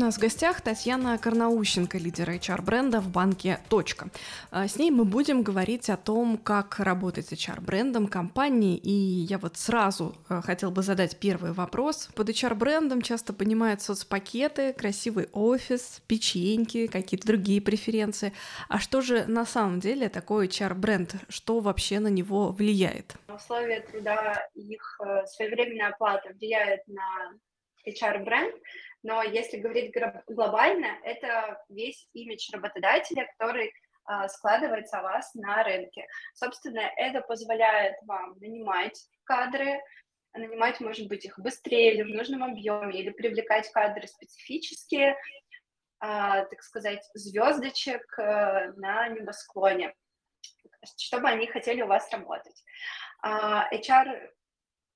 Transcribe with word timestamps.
Нас 0.00 0.16
в 0.16 0.20
гостях 0.20 0.62
Татьяна 0.62 1.18
Карнаущенко, 1.18 1.98
лидер 1.98 2.30
HR-бренда 2.30 3.00
в 3.00 3.10
банке 3.10 3.60
«Точка». 3.68 4.08
А, 4.50 4.66
с 4.66 4.76
ней 4.76 4.90
мы 4.90 5.04
будем 5.04 5.42
говорить 5.42 5.90
о 5.90 5.98
том, 5.98 6.38
как 6.38 6.80
работать 6.80 7.30
HR-брендом 7.30 8.06
компании. 8.06 8.78
И 8.78 8.90
я 8.90 9.36
вот 9.36 9.58
сразу 9.58 10.16
а, 10.28 10.40
хотел 10.40 10.70
бы 10.70 10.82
задать 10.82 11.18
первый 11.18 11.52
вопрос. 11.52 12.08
Под 12.14 12.30
HR-брендом 12.30 13.02
часто 13.02 13.34
понимают 13.34 13.82
соцпакеты, 13.82 14.72
красивый 14.72 15.28
офис, 15.32 16.00
печеньки, 16.06 16.86
какие-то 16.86 17.26
другие 17.26 17.60
преференции. 17.60 18.32
А 18.70 18.78
что 18.78 19.02
же 19.02 19.26
на 19.26 19.44
самом 19.44 19.80
деле 19.80 20.08
такое 20.08 20.46
HR-бренд? 20.46 21.16
Что 21.28 21.60
вообще 21.60 22.00
на 22.00 22.08
него 22.08 22.52
влияет? 22.52 23.16
Условия 23.28 23.80
труда, 23.80 24.48
их 24.54 24.98
э, 25.04 25.26
своевременная 25.26 25.90
оплата 25.90 26.30
влияет 26.32 26.88
на 26.88 27.34
HR-бренд, 27.86 28.54
но 29.02 29.22
если 29.22 29.58
говорить 29.58 29.94
глобально, 30.28 30.98
это 31.04 31.62
весь 31.68 32.08
имидж 32.12 32.50
работодателя, 32.52 33.26
который 33.26 33.72
а, 34.04 34.28
складывается 34.28 34.98
о 34.98 35.02
вас 35.02 35.34
на 35.34 35.62
рынке. 35.62 36.06
Собственно, 36.34 36.80
это 36.96 37.20
позволяет 37.20 37.96
вам 38.06 38.36
нанимать 38.40 39.00
кадры, 39.24 39.80
нанимать, 40.34 40.80
может 40.80 41.08
быть, 41.08 41.24
их 41.24 41.38
быстрее 41.38 41.94
или 41.94 42.02
в 42.02 42.14
нужном 42.14 42.44
объеме, 42.44 42.98
или 42.98 43.10
привлекать 43.10 43.70
кадры 43.72 44.06
специфические, 44.06 45.16
а, 45.98 46.44
так 46.44 46.62
сказать, 46.62 47.08
звездочек 47.14 48.18
а, 48.18 48.72
на 48.76 49.08
небосклоне, 49.08 49.94
чтобы 50.98 51.28
они 51.28 51.46
хотели 51.46 51.82
у 51.82 51.86
вас 51.86 52.10
работать. 52.12 52.64
А, 53.22 53.68
HR 53.72 54.30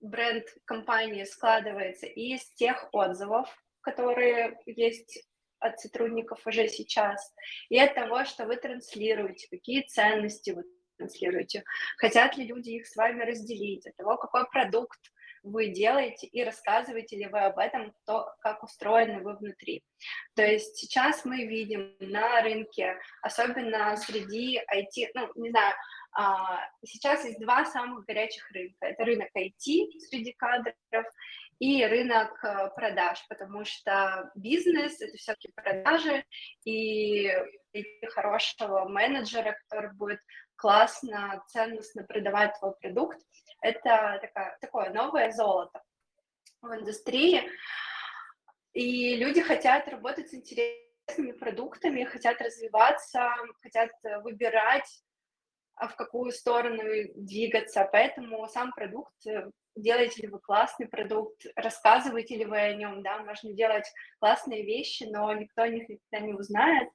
бренд 0.00 0.46
компании 0.64 1.24
складывается 1.24 2.06
из 2.06 2.46
тех 2.54 2.88
отзывов, 2.92 3.48
которые 3.84 4.58
есть 4.66 5.26
от 5.60 5.78
сотрудников 5.80 6.46
уже 6.46 6.68
сейчас, 6.68 7.32
и 7.68 7.78
от 7.78 7.94
того, 7.94 8.24
что 8.24 8.46
вы 8.46 8.56
транслируете, 8.56 9.48
какие 9.50 9.82
ценности 9.82 10.50
вы 10.50 10.64
транслируете, 10.98 11.64
хотят 11.96 12.36
ли 12.36 12.46
люди 12.46 12.70
их 12.70 12.86
с 12.86 12.96
вами 12.96 13.22
разделить, 13.22 13.86
от 13.86 13.96
того, 13.96 14.16
какой 14.16 14.46
продукт 14.50 14.98
вы 15.44 15.68
делаете 15.68 16.26
и 16.26 16.42
рассказываете 16.42 17.16
ли 17.16 17.26
вы 17.26 17.40
об 17.40 17.58
этом, 17.58 17.92
то, 18.06 18.34
как 18.40 18.62
устроены 18.62 19.20
вы 19.20 19.36
внутри. 19.36 19.84
То 20.34 20.42
есть 20.42 20.76
сейчас 20.76 21.24
мы 21.24 21.44
видим 21.44 21.94
на 22.00 22.40
рынке, 22.40 22.98
особенно 23.20 23.94
среди 23.96 24.58
IT, 24.58 25.10
ну, 25.14 25.30
не 25.36 25.50
знаю, 25.50 25.74
а, 26.16 26.60
сейчас 26.84 27.24
есть 27.24 27.40
два 27.40 27.64
самых 27.64 28.04
горячих 28.06 28.50
рынка. 28.52 28.86
Это 28.86 29.04
рынок 29.04 29.28
IT 29.36 29.90
среди 30.08 30.32
кадров 30.32 30.74
и 31.58 31.84
рынок 31.84 32.42
э, 32.42 32.70
продаж, 32.74 33.24
потому 33.28 33.64
что 33.64 34.30
бизнес— 34.34 35.00
это 35.00 35.16
все-таки 35.16 35.52
продажи, 35.54 36.24
и 36.64 37.32
хорошего 38.14 38.88
менеджера, 38.88 39.56
который 39.66 39.92
будет 39.94 40.20
классно, 40.56 41.42
ценностно 41.48 42.04
продавать 42.04 42.58
твой 42.58 42.74
продукт, 42.80 43.18
это 43.60 44.18
такая, 44.20 44.56
такое 44.60 44.90
новое 44.90 45.30
золото 45.32 45.82
в 46.60 46.74
индустрии. 46.74 47.42
И 48.72 49.16
люди 49.16 49.40
хотят 49.40 49.88
работать 49.88 50.30
с 50.30 50.34
интересными 50.34 51.32
продуктами, 51.32 52.04
хотят 52.04 52.40
развиваться, 52.40 53.30
хотят 53.62 53.90
выбирать 54.22 55.04
а 55.76 55.88
в 55.88 55.96
какую 55.96 56.30
сторону 56.30 56.82
двигаться, 57.16 57.88
поэтому 57.90 58.46
сам 58.48 58.72
продукт, 58.72 59.26
э, 59.26 59.50
делаете 59.76 60.22
ли 60.22 60.28
вы 60.28 60.38
классный 60.40 60.88
продукт, 60.88 61.46
рассказываете 61.56 62.36
ли 62.36 62.44
вы 62.44 62.58
о 62.58 62.74
нем, 62.74 63.02
да, 63.02 63.18
можно 63.18 63.52
делать 63.52 63.86
классные 64.18 64.64
вещи, 64.64 65.04
но 65.04 65.32
никто 65.32 65.62
о 65.62 65.68
них 65.68 65.88
никогда 65.88 66.26
не 66.26 66.34
узнает. 66.34 66.88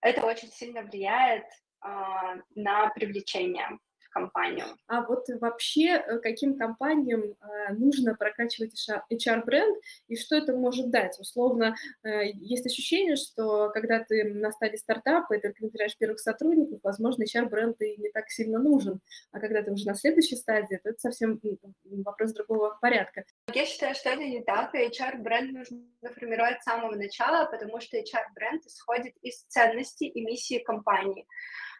Это 0.00 0.24
очень 0.24 0.48
сильно 0.48 0.82
влияет 0.82 1.44
а, 1.80 2.36
на 2.54 2.88
привлечение 2.90 3.78
компанию. 4.10 4.66
А 4.86 5.02
вот 5.02 5.26
вообще 5.40 5.96
э, 5.96 6.18
каким 6.18 6.58
компаниям 6.58 7.22
э, 7.22 7.72
нужно 7.74 8.14
прокачивать 8.14 8.74
HR-бренд 9.10 9.76
и 10.08 10.16
что 10.16 10.36
это 10.36 10.54
может 10.54 10.90
дать? 10.90 11.18
Условно, 11.18 11.74
э, 12.02 12.30
есть 12.32 12.66
ощущение, 12.66 13.16
что 13.16 13.70
когда 13.70 14.00
ты 14.00 14.24
на 14.24 14.50
стадии 14.52 14.76
стартапа 14.76 15.34
и 15.34 15.40
только 15.40 15.64
набираешь 15.64 15.96
первых 15.96 16.20
сотрудников, 16.20 16.80
возможно, 16.82 17.24
HR-бренд 17.24 17.80
и 17.82 17.96
не 17.96 18.10
так 18.10 18.28
сильно 18.30 18.58
нужен. 18.58 19.00
А 19.32 19.40
когда 19.40 19.62
ты 19.62 19.72
уже 19.72 19.86
на 19.86 19.94
следующей 19.94 20.36
стадии, 20.36 20.80
то 20.82 20.90
это 20.90 20.98
совсем 20.98 21.40
вопрос 21.84 22.32
другого 22.32 22.76
порядка. 22.80 23.24
Я 23.54 23.64
считаю, 23.66 23.94
что 23.94 24.10
это 24.10 24.22
не 24.22 24.42
так, 24.42 24.74
и 24.74 24.88
HR-бренд 24.88 25.52
нужно 25.52 25.78
формировать 26.14 26.60
с 26.60 26.64
самого 26.64 26.94
начала, 26.94 27.46
потому 27.46 27.80
что 27.80 27.96
HR-бренд 27.96 28.66
исходит 28.66 29.14
из 29.22 29.42
ценностей 29.44 30.08
и 30.08 30.24
миссии 30.24 30.58
компании. 30.58 31.26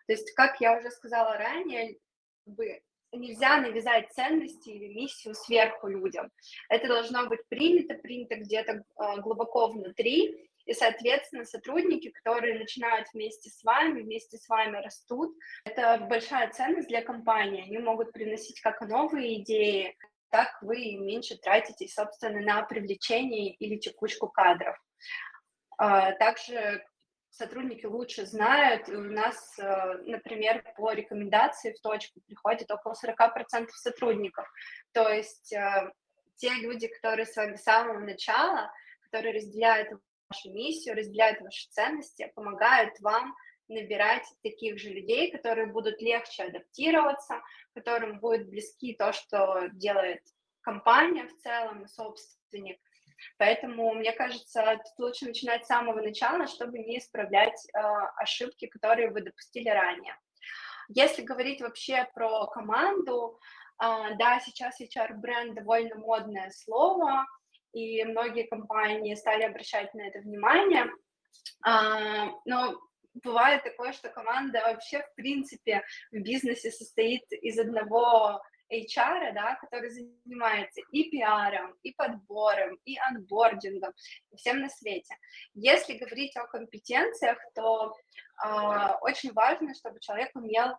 То 0.07 0.15
есть, 0.15 0.33
как 0.33 0.61
я 0.61 0.77
уже 0.77 0.91
сказала 0.91 1.37
ранее, 1.37 1.97
бы 2.47 2.81
нельзя 3.13 3.61
навязать 3.61 4.13
ценности 4.13 4.71
или 4.71 4.93
миссию 4.93 5.35
сверху 5.35 5.89
людям. 5.89 6.31
Это 6.69 6.89
должно 6.89 7.27
быть 7.27 7.41
принято, 7.49 7.95
принято 7.95 8.37
где-то 8.37 8.85
а, 8.97 9.17
глубоко 9.19 9.69
внутри, 9.69 10.51
и, 10.67 10.75
соответственно, 10.75 11.45
сотрудники, 11.45 12.11
которые 12.11 12.59
начинают 12.59 13.09
вместе 13.13 13.51
с 13.51 13.65
вами, 13.65 14.03
вместе 14.03 14.37
с 14.37 14.49
вами 14.49 14.77
растут, 14.77 15.37
это 15.65 16.07
большая 16.09 16.51
ценность 16.51 16.89
для 16.89 17.03
компании. 17.03 17.65
Они 17.65 17.79
могут 17.79 18.13
приносить 18.13 18.61
как 18.61 18.81
новые 18.83 19.43
идеи, 19.43 19.97
так 20.29 20.63
вы 20.63 20.97
меньше 20.97 21.37
тратите, 21.37 21.89
собственно, 21.89 22.41
на 22.41 22.63
привлечение 22.63 23.53
или 23.55 23.79
текучку 23.79 24.29
кадров. 24.29 24.77
А, 25.77 26.13
также 26.13 26.85
сотрудники 27.31 27.87
лучше 27.87 28.27
знают. 28.27 28.89
И 28.89 28.95
у 28.95 29.03
нас, 29.03 29.59
э, 29.59 29.99
например, 30.05 30.65
по 30.77 30.93
рекомендации 30.93 31.73
в 31.73 31.81
точку 31.81 32.21
приходит 32.27 32.71
около 32.71 32.95
40% 32.95 33.69
сотрудников. 33.77 34.47
То 34.93 35.09
есть 35.09 35.53
э, 35.53 35.93
те 36.37 36.51
люди, 36.55 36.89
которые 36.89 37.27
с 37.27 37.37
вами 37.37 37.57
с 37.57 37.63
самого 37.63 37.99
начала, 38.01 38.71
которые 39.05 39.35
разделяют 39.35 39.89
вашу 40.29 40.53
миссию, 40.53 40.97
разделяют 40.97 41.41
ваши 41.41 41.69
ценности, 41.71 42.33
помогают 42.35 42.99
вам 43.01 43.35
набирать 43.69 44.25
таких 44.43 44.79
же 44.79 44.91
людей, 44.91 45.31
которые 45.31 45.67
будут 45.67 46.01
легче 46.01 46.45
адаптироваться, 46.45 47.41
которым 47.75 48.19
будет 48.19 48.49
близки 48.49 48.95
то, 48.95 49.13
что 49.13 49.69
делает 49.73 50.23
компания 50.63 51.27
в 51.27 51.37
целом 51.39 51.85
и 51.85 51.89
собственник, 51.89 52.81
Поэтому, 53.39 53.93
мне 53.95 54.13
кажется, 54.13 54.81
тут 54.85 55.07
лучше 55.07 55.27
начинать 55.27 55.65
с 55.65 55.69
самого 55.69 56.01
начала, 56.01 56.47
чтобы 56.47 56.79
не 56.79 56.99
исправлять 56.99 57.67
э, 57.75 57.79
ошибки, 58.17 58.67
которые 58.67 59.11
вы 59.11 59.23
допустили 59.23 59.69
ранее. 59.69 60.17
Если 60.89 61.23
говорить 61.23 61.61
вообще 61.61 62.09
про 62.15 62.47
команду, 62.47 63.39
э, 63.83 64.15
да, 64.19 64.41
сейчас 64.41 64.81
HR-бренд 64.81 65.55
довольно 65.55 65.97
модное 65.97 66.51
слово, 66.51 67.27
и 67.73 68.05
многие 68.05 68.49
компании 68.49 69.15
стали 69.15 69.45
обращать 69.45 69.95
на 69.95 70.03
это 70.03 70.21
внимание, 70.21 70.87
э, 71.67 72.31
но 72.45 72.81
бывает 73.15 73.63
такое, 73.65 73.93
что 73.93 74.09
команда 74.09 74.61
вообще, 74.61 75.03
в 75.03 75.15
принципе, 75.15 75.85
в 76.11 76.19
бизнесе 76.19 76.71
состоит 76.71 77.25
из 77.31 77.59
одного 77.59 78.41
HR, 78.71 79.33
да, 79.33 79.57
который 79.57 79.91
занимается 79.91 80.81
и 80.93 81.11
пиаром, 81.11 81.75
и 81.83 81.93
подбором, 81.93 82.79
и 82.85 82.97
анбордингом, 82.99 83.93
и 84.31 84.37
всем 84.37 84.61
на 84.61 84.69
свете. 84.69 85.17
Если 85.55 85.95
говорить 85.95 86.37
о 86.37 86.47
компетенциях, 86.47 87.39
то 87.55 87.95
э, 88.45 88.49
очень 89.01 89.33
важно, 89.33 89.75
чтобы 89.75 90.01
человек 90.01 90.31
умел 90.35 90.71
э, 90.71 90.77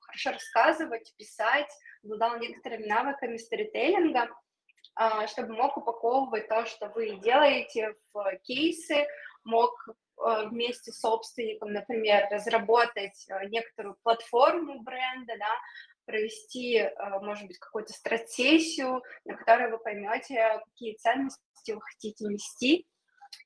хорошо 0.00 0.32
рассказывать, 0.32 1.14
писать, 1.16 1.70
обладал 2.04 2.38
некоторыми 2.38 2.86
навыками 2.86 3.36
сторителлинга, 3.36 4.28
э, 5.00 5.26
чтобы 5.28 5.54
мог 5.54 5.76
упаковывать 5.76 6.48
то, 6.48 6.66
что 6.66 6.88
вы 6.88 7.18
делаете 7.20 7.94
в 8.12 8.36
кейсы, 8.42 9.06
мог 9.44 9.72
вместе 10.50 10.90
с 10.90 10.98
собственником, 10.98 11.72
например, 11.72 12.26
разработать 12.28 13.24
некоторую 13.50 13.96
платформу 14.02 14.82
бренда, 14.82 15.34
да, 15.38 15.52
провести, 16.08 16.90
может 17.20 17.46
быть, 17.46 17.58
какую-то 17.58 17.92
стратсессию, 17.92 19.02
на 19.26 19.36
которой 19.36 19.70
вы 19.70 19.78
поймете, 19.78 20.60
какие 20.64 20.96
ценности 20.96 21.72
вы 21.72 21.82
хотите 21.82 22.24
нести, 22.24 22.86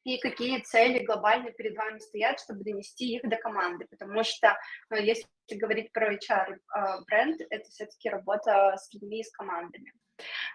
и 0.05 0.19
какие 0.19 0.61
цели 0.61 1.05
глобально 1.05 1.51
перед 1.51 1.77
вами 1.77 1.99
стоят, 1.99 2.39
чтобы 2.39 2.63
донести 2.63 3.17
их 3.17 3.29
до 3.29 3.37
команды, 3.37 3.87
потому 3.91 4.23
что 4.23 4.57
ну, 4.91 4.97
если 4.97 5.27
говорить 5.51 5.93
про 5.93 6.15
HR 6.15 6.57
а, 6.69 7.01
бренд, 7.03 7.41
это 7.51 7.69
все-таки 7.69 8.09
работа 8.09 8.77
с 8.77 8.93
людьми 8.95 9.21
и 9.21 9.25
с 9.25 9.33
командами. 9.33 9.93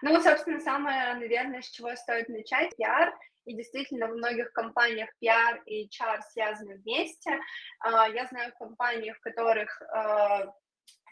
Ну 0.00 0.18
собственно, 0.22 0.60
самое, 0.60 1.14
наверное, 1.14 1.60
с 1.60 1.68
чего 1.68 1.94
стоит 1.96 2.28
начать, 2.30 2.74
пиар, 2.76 3.12
и 3.44 3.54
действительно 3.54 4.06
в 4.06 4.16
многих 4.16 4.52
компаниях 4.52 5.10
PR 5.22 5.62
и 5.66 5.88
HR 5.88 6.20
связаны 6.32 6.76
вместе. 6.76 7.38
Я 7.84 8.26
знаю 8.30 8.52
компании, 8.58 9.12
в 9.12 9.20
которых 9.20 9.82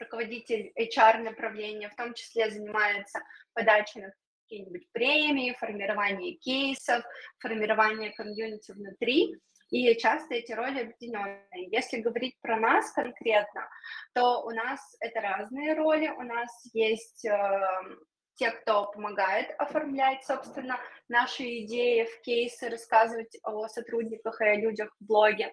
руководитель 0.00 0.72
HR 0.78 1.18
направления 1.18 1.88
в 1.88 1.96
том 1.96 2.14
числе 2.14 2.50
занимается 2.50 3.20
подачей 3.54 4.02
на 4.02 4.12
какие-нибудь 4.42 4.86
премии, 4.92 5.56
формирование 5.58 6.34
кейсов, 6.34 7.04
формирование 7.38 8.12
комьюнити 8.12 8.72
внутри, 8.72 9.34
и 9.70 9.96
часто 9.96 10.34
эти 10.34 10.52
роли 10.52 10.82
объединенные. 10.82 11.68
Если 11.70 12.00
говорить 12.00 12.36
про 12.40 12.58
нас 12.58 12.92
конкретно, 12.92 13.68
то 14.14 14.42
у 14.42 14.50
нас 14.50 14.80
это 15.00 15.20
разные 15.20 15.74
роли, 15.74 16.08
у 16.08 16.22
нас 16.22 16.50
есть 16.72 17.24
э, 17.24 17.60
те, 18.36 18.52
кто 18.52 18.86
помогает 18.92 19.52
оформлять, 19.58 20.24
собственно, 20.24 20.78
наши 21.08 21.42
идеи 21.64 22.04
в 22.04 22.20
кейсы, 22.22 22.68
рассказывать 22.68 23.36
о 23.42 23.66
сотрудниках 23.66 24.40
и 24.40 24.44
о 24.44 24.54
людях 24.54 24.94
в 25.00 25.04
блоге. 25.04 25.52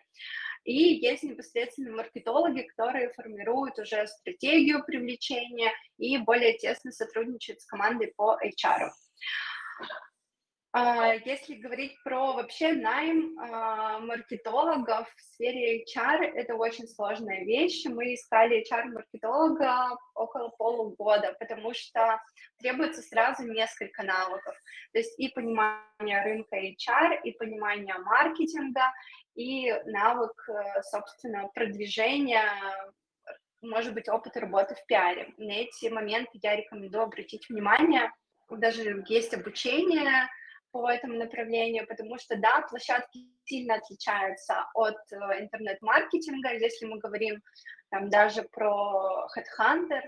И 0.63 0.73
есть 0.73 1.23
непосредственно 1.23 1.95
маркетологи, 1.95 2.61
которые 2.61 3.11
формируют 3.13 3.77
уже 3.79 4.07
стратегию 4.07 4.83
привлечения 4.83 5.71
и 5.97 6.17
более 6.17 6.57
тесно 6.57 6.91
сотрудничают 6.91 7.61
с 7.61 7.65
командой 7.65 8.13
по 8.15 8.37
HR. 8.41 8.89
А, 10.75 11.13
если 11.13 11.53
говорить 11.53 11.95
про 12.03 12.33
вообще 12.33 12.73
найм 12.73 13.37
а, 13.37 13.99
маркетологов 13.99 15.07
в 15.15 15.21
сфере 15.21 15.83
HR, 15.83 16.23
это 16.33 16.55
очень 16.55 16.87
сложная 16.87 17.43
вещь. 17.43 17.85
Мы 17.85 18.15
искали 18.15 18.65
HR-маркетолога 18.67 19.95
около 20.15 20.49
полугода, 20.49 21.35
потому 21.39 21.75
что 21.75 22.19
требуется 22.57 23.03
сразу 23.03 23.43
несколько 23.43 24.01
навыков. 24.01 24.55
То 24.93 24.97
есть 24.97 25.13
и 25.19 25.29
понимание 25.29 26.23
рынка 26.23 26.57
HR, 26.57 27.21
и 27.23 27.33
понимание 27.33 27.95
маркетинга, 27.99 28.91
и 29.35 29.71
навык, 29.85 30.49
э, 30.49 30.81
собственно, 30.83 31.49
продвижения 31.53 32.49
может 33.61 33.93
быть, 33.93 34.09
опыт 34.09 34.35
работы 34.35 34.75
в 34.75 34.85
пиаре. 34.87 35.33
На 35.37 35.53
эти 35.53 35.87
моменты 35.87 36.31
я 36.41 36.53
рекомендую 36.57 37.05
обратить 37.05 37.47
внимание. 37.47 38.11
Даже 38.49 39.05
есть 39.07 39.33
обучение, 39.33 40.27
по 40.73 40.89
этому 40.89 41.13
направлению, 41.13 41.87
потому 41.87 42.17
что, 42.17 42.35
да, 42.35 42.61
площадки 42.67 43.19
сильно 43.45 43.75
отличаются 43.75 44.65
от 44.73 44.97
э, 45.11 45.41
интернет-маркетинга, 45.41 46.53
если 46.55 46.87
мы 46.87 46.97
говорим 46.97 47.41
там 47.91 48.09
даже 48.09 48.41
про 48.41 49.27
Headhunter, 49.37 50.01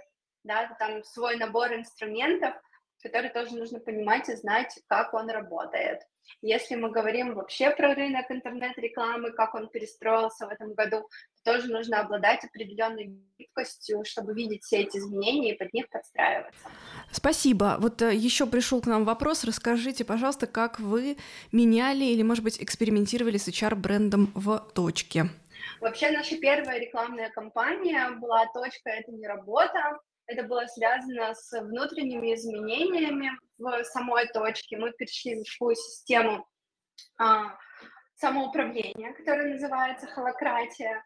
да, 0.44 0.76
там 0.80 1.04
свой 1.04 1.38
набор 1.38 1.72
инструментов, 1.72 2.56
который 3.02 3.30
тоже 3.30 3.56
нужно 3.56 3.80
понимать 3.80 4.30
и 4.30 4.36
знать, 4.36 4.80
как 4.88 5.14
он 5.14 5.30
работает. 5.30 6.02
Если 6.42 6.76
мы 6.76 6.90
говорим 6.90 7.36
вообще 7.36 7.72
про 7.72 7.94
рынок 7.94 8.30
интернет-рекламы, 8.30 9.32
как 9.32 9.56
он 9.56 9.70
перестроился 9.70 10.48
в 10.48 10.50
этом 10.50 10.74
году, 10.74 11.08
то 11.44 11.54
тоже 11.54 11.72
нужно 11.72 12.00
обладать 12.00 12.44
определенной 12.44 13.16
гибкостью, 13.38 14.04
чтобы 14.06 14.34
видеть 14.34 14.64
все 14.64 14.78
эти 14.78 14.98
изменения 14.98 15.54
и 15.54 15.58
под 15.58 15.74
них 15.74 15.90
подстраиваться. 15.90 16.68
Спасибо. 17.12 17.78
Вот 17.80 18.02
э, 18.02 18.14
еще 18.16 18.46
пришел 18.48 18.82
к 18.82 18.88
нам 18.88 19.06
вопрос. 19.06 19.44
Расскажите, 19.44 20.04
пожалуйста, 20.04 20.48
как 20.48 20.80
вы 20.80 21.18
меняли 21.52 22.06
или, 22.06 22.24
может 22.24 22.44
быть, 22.44 22.62
экспериментировали 22.62 23.38
с 23.38 23.48
HR-брендом 23.48 24.32
в 24.34 24.60
точке? 24.74 25.26
Вообще 25.82 26.12
наша 26.12 26.38
первая 26.38 26.80
рекламная 26.80 27.30
кампания 27.30 28.10
была 28.20 28.46
«Точка– 28.54 28.90
это 28.92 29.12
не 29.12 29.28
работа». 29.28 30.00
Это 30.28 30.44
было 30.44 30.66
связано 30.66 31.34
с 31.36 31.62
внутренними 31.62 32.34
изменениями 32.34 33.32
в 33.58 33.84
самой 33.84 34.28
точке. 34.28 34.78
Мы 34.78 34.92
перешли 34.92 35.36
в 35.36 35.44
такую 35.44 35.76
систему 35.76 36.48
а, 37.18 37.58
самоуправления, 38.16 39.14
которая 39.14 39.54
называется 39.54 40.08
холократия, 40.08 41.06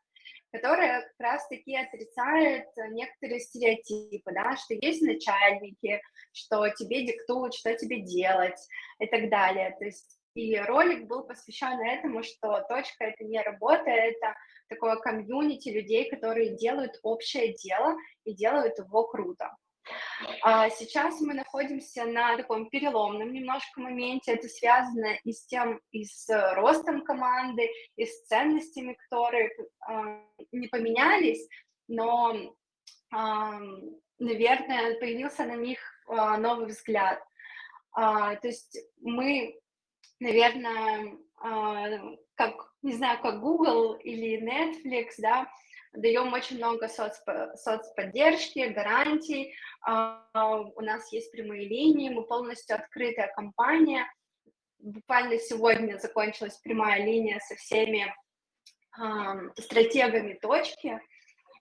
которая 0.52 1.02
как 1.02 1.14
раз-таки 1.20 1.76
отрицает 1.76 2.68
некоторые 2.92 3.40
стереотипы, 3.40 4.32
да, 4.32 4.56
что 4.56 4.74
есть 4.74 5.02
начальники, 5.02 6.02
что 6.32 6.68
тебе 6.70 7.06
диктуют, 7.06 7.54
что 7.54 7.76
тебе 7.76 8.02
делать 8.02 8.60
и 9.00 9.06
так 9.08 9.30
далее. 9.30 9.76
То 9.78 9.86
есть 9.86 10.19
и 10.40 10.58
ролик 10.58 11.08
был 11.08 11.24
посвящен 11.24 11.80
этому, 11.82 12.24
что 12.24 12.66
точка 12.70 13.06
это 13.06 13.24
не 13.26 13.42
работа, 13.42 13.90
это 13.90 14.36
такое 14.70 14.96
комьюнити 14.96 15.70
людей, 15.70 16.10
которые 16.10 16.56
делают 16.56 16.94
общее 17.04 17.54
дело 17.54 17.98
и 18.24 18.34
делают 18.34 18.78
его 18.78 19.04
круто. 19.06 19.56
А 20.44 20.70
сейчас 20.70 21.20
мы 21.20 21.34
находимся 21.34 22.06
на 22.06 22.38
таком 22.38 22.70
переломном 22.70 23.34
немножко 23.34 23.82
моменте. 23.82 24.34
Это 24.34 24.48
связано 24.48 25.18
и 25.24 25.34
с 25.34 25.46
тем, 25.48 25.82
и 25.92 26.06
с 26.06 26.28
ростом 26.56 27.04
команды, 27.04 27.70
и 27.96 28.06
с 28.06 28.28
ценностями, 28.28 28.98
которые 29.10 29.50
э, 29.50 29.94
не 30.52 30.68
поменялись, 30.68 31.48
но, 31.88 32.34
э, 32.34 32.46
наверное, 34.20 35.00
появился 35.00 35.46
на 35.46 35.56
них 35.56 35.80
новый 36.08 36.68
взгляд. 36.68 37.20
То 37.94 38.40
есть 38.44 38.80
мы, 39.02 39.59
наверное, 40.20 41.18
э, 41.44 42.18
как, 42.36 42.74
не 42.82 42.94
знаю, 42.94 43.20
как 43.22 43.42
Google 43.42 43.96
или 43.96 44.42
Netflix, 44.42 45.16
да, 45.18 45.48
даем 45.94 46.32
очень 46.34 46.58
много 46.58 46.88
соц, 46.88 47.18
соцподдержки, 47.56 48.68
гарантий, 48.70 49.54
а, 49.82 50.24
у 50.76 50.82
нас 50.82 51.12
есть 51.12 51.32
прямые 51.32 51.68
линии, 51.68 52.10
мы 52.10 52.24
полностью 52.24 52.76
открытая 52.76 53.32
компания. 53.36 54.06
Буквально 54.78 55.38
сегодня 55.40 55.98
закончилась 55.98 56.58
прямая 56.58 57.04
линия 57.04 57.40
со 57.40 57.56
всеми 57.56 58.14
стратегами 59.58 60.34
точки, 60.34 61.00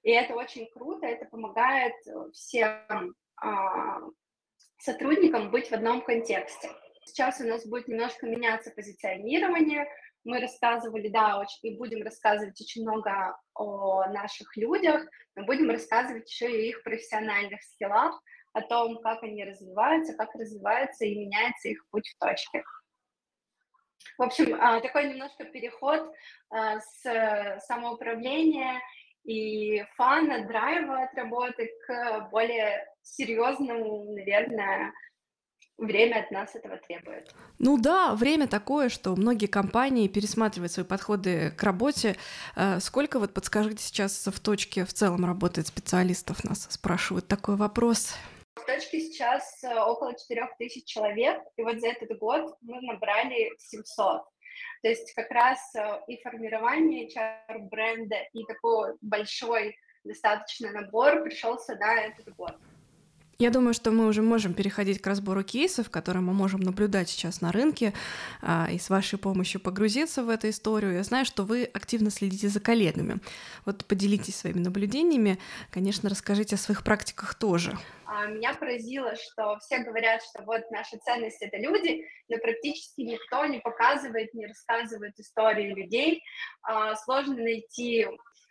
и 0.02 0.10
это 0.10 0.34
очень 0.34 0.68
круто, 0.70 1.06
это 1.06 1.24
помогает 1.26 1.94
всем 2.32 3.14
а, 3.36 4.00
сотрудникам 4.78 5.50
быть 5.50 5.68
в 5.68 5.72
одном 5.72 6.02
контексте. 6.02 6.70
Сейчас 7.08 7.40
у 7.40 7.44
нас 7.44 7.66
будет 7.66 7.88
немножко 7.88 8.26
меняться 8.26 8.70
позиционирование, 8.70 9.88
мы 10.24 10.40
рассказывали, 10.40 11.08
да, 11.08 11.38
очень, 11.38 11.72
и 11.72 11.78
будем 11.78 12.04
рассказывать 12.04 12.60
очень 12.60 12.82
много 12.82 13.34
о 13.54 14.06
наших 14.08 14.54
людях, 14.56 15.08
но 15.34 15.44
будем 15.44 15.70
рассказывать 15.70 16.30
еще 16.30 16.50
и 16.50 16.68
их 16.68 16.82
профессиональных 16.82 17.62
скиллах, 17.62 18.20
о 18.52 18.60
том, 18.60 19.00
как 19.00 19.22
они 19.22 19.44
развиваются, 19.44 20.14
как 20.16 20.34
развивается 20.34 21.06
и 21.06 21.14
меняется 21.14 21.68
их 21.68 21.88
путь 21.90 22.08
в 22.08 22.18
точке. 22.18 22.62
В 24.18 24.22
общем, 24.22 24.58
а, 24.60 24.80
такой 24.80 25.08
немножко 25.08 25.44
переход 25.44 26.12
а, 26.50 26.78
с 26.80 27.60
самоуправления 27.66 28.80
и 29.24 29.82
фана, 29.96 30.46
драйва 30.46 31.04
от 31.04 31.14
работы 31.14 31.70
к 31.86 32.28
более 32.30 32.86
серьезному, 33.02 34.12
наверное, 34.14 34.92
время 35.78 36.20
от 36.20 36.30
нас 36.30 36.54
этого 36.54 36.76
требует. 36.76 37.34
Ну 37.58 37.78
да, 37.78 38.14
время 38.14 38.46
такое, 38.48 38.88
что 38.88 39.14
многие 39.16 39.46
компании 39.46 40.08
пересматривают 40.08 40.72
свои 40.72 40.84
подходы 40.84 41.52
к 41.52 41.62
работе. 41.62 42.16
Э, 42.56 42.80
сколько, 42.80 43.18
вот 43.18 43.32
подскажите, 43.32 43.82
сейчас 43.82 44.26
в 44.26 44.40
точке 44.40 44.84
в 44.84 44.92
целом 44.92 45.24
работает 45.24 45.68
специалистов, 45.68 46.44
нас 46.44 46.66
спрашивают 46.70 47.28
такой 47.28 47.56
вопрос. 47.56 48.14
В 48.56 48.66
точке 48.66 49.00
сейчас 49.00 49.62
э, 49.62 49.80
около 49.80 50.14
4000 50.14 50.84
человек, 50.84 51.40
и 51.56 51.62
вот 51.62 51.80
за 51.80 51.88
этот 51.88 52.18
год 52.18 52.56
мы 52.60 52.80
набрали 52.82 53.52
700. 53.58 54.22
То 54.82 54.88
есть 54.88 55.12
как 55.14 55.30
раз 55.30 55.58
э, 55.76 56.00
и 56.08 56.20
формирование 56.22 57.08
HR-бренда, 57.08 58.16
и 58.32 58.44
такой 58.44 58.94
большой 59.00 59.76
достаточно 60.04 60.72
набор 60.72 61.22
пришелся 61.22 61.76
на 61.76 62.02
этот 62.02 62.34
год. 62.34 62.56
Я 63.40 63.50
думаю, 63.50 63.72
что 63.72 63.92
мы 63.92 64.08
уже 64.08 64.20
можем 64.20 64.52
переходить 64.52 65.00
к 65.00 65.06
разбору 65.06 65.44
кейсов, 65.44 65.90
которые 65.90 66.22
мы 66.22 66.32
можем 66.32 66.58
наблюдать 66.58 67.08
сейчас 67.08 67.40
на 67.40 67.52
рынке, 67.52 67.92
а, 68.42 68.66
и 68.68 68.80
с 68.80 68.90
вашей 68.90 69.16
помощью 69.16 69.60
погрузиться 69.60 70.24
в 70.24 70.28
эту 70.28 70.50
историю. 70.50 70.94
Я 70.94 71.04
знаю, 71.04 71.24
что 71.24 71.44
вы 71.44 71.70
активно 71.72 72.10
следите 72.10 72.48
за 72.48 72.58
коллегами. 72.58 73.20
Вот 73.64 73.84
поделитесь 73.84 74.34
своими 74.34 74.58
наблюдениями. 74.58 75.38
Конечно, 75.70 76.10
расскажите 76.10 76.56
о 76.56 76.58
своих 76.58 76.82
практиках 76.82 77.36
тоже. 77.36 77.78
А, 78.06 78.26
меня 78.26 78.54
поразило, 78.54 79.14
что 79.14 79.56
все 79.60 79.84
говорят, 79.84 80.20
что 80.24 80.42
вот 80.42 80.62
наша 80.72 80.98
ценность— 80.98 81.38
это 81.40 81.58
люди, 81.58 82.04
но 82.28 82.38
практически 82.38 83.02
никто 83.02 83.46
не 83.46 83.60
показывает, 83.60 84.34
не 84.34 84.48
рассказывает 84.48 85.16
истории 85.16 85.74
людей. 85.74 86.24
А, 86.62 86.96
сложно 86.96 87.36
найти, 87.36 88.04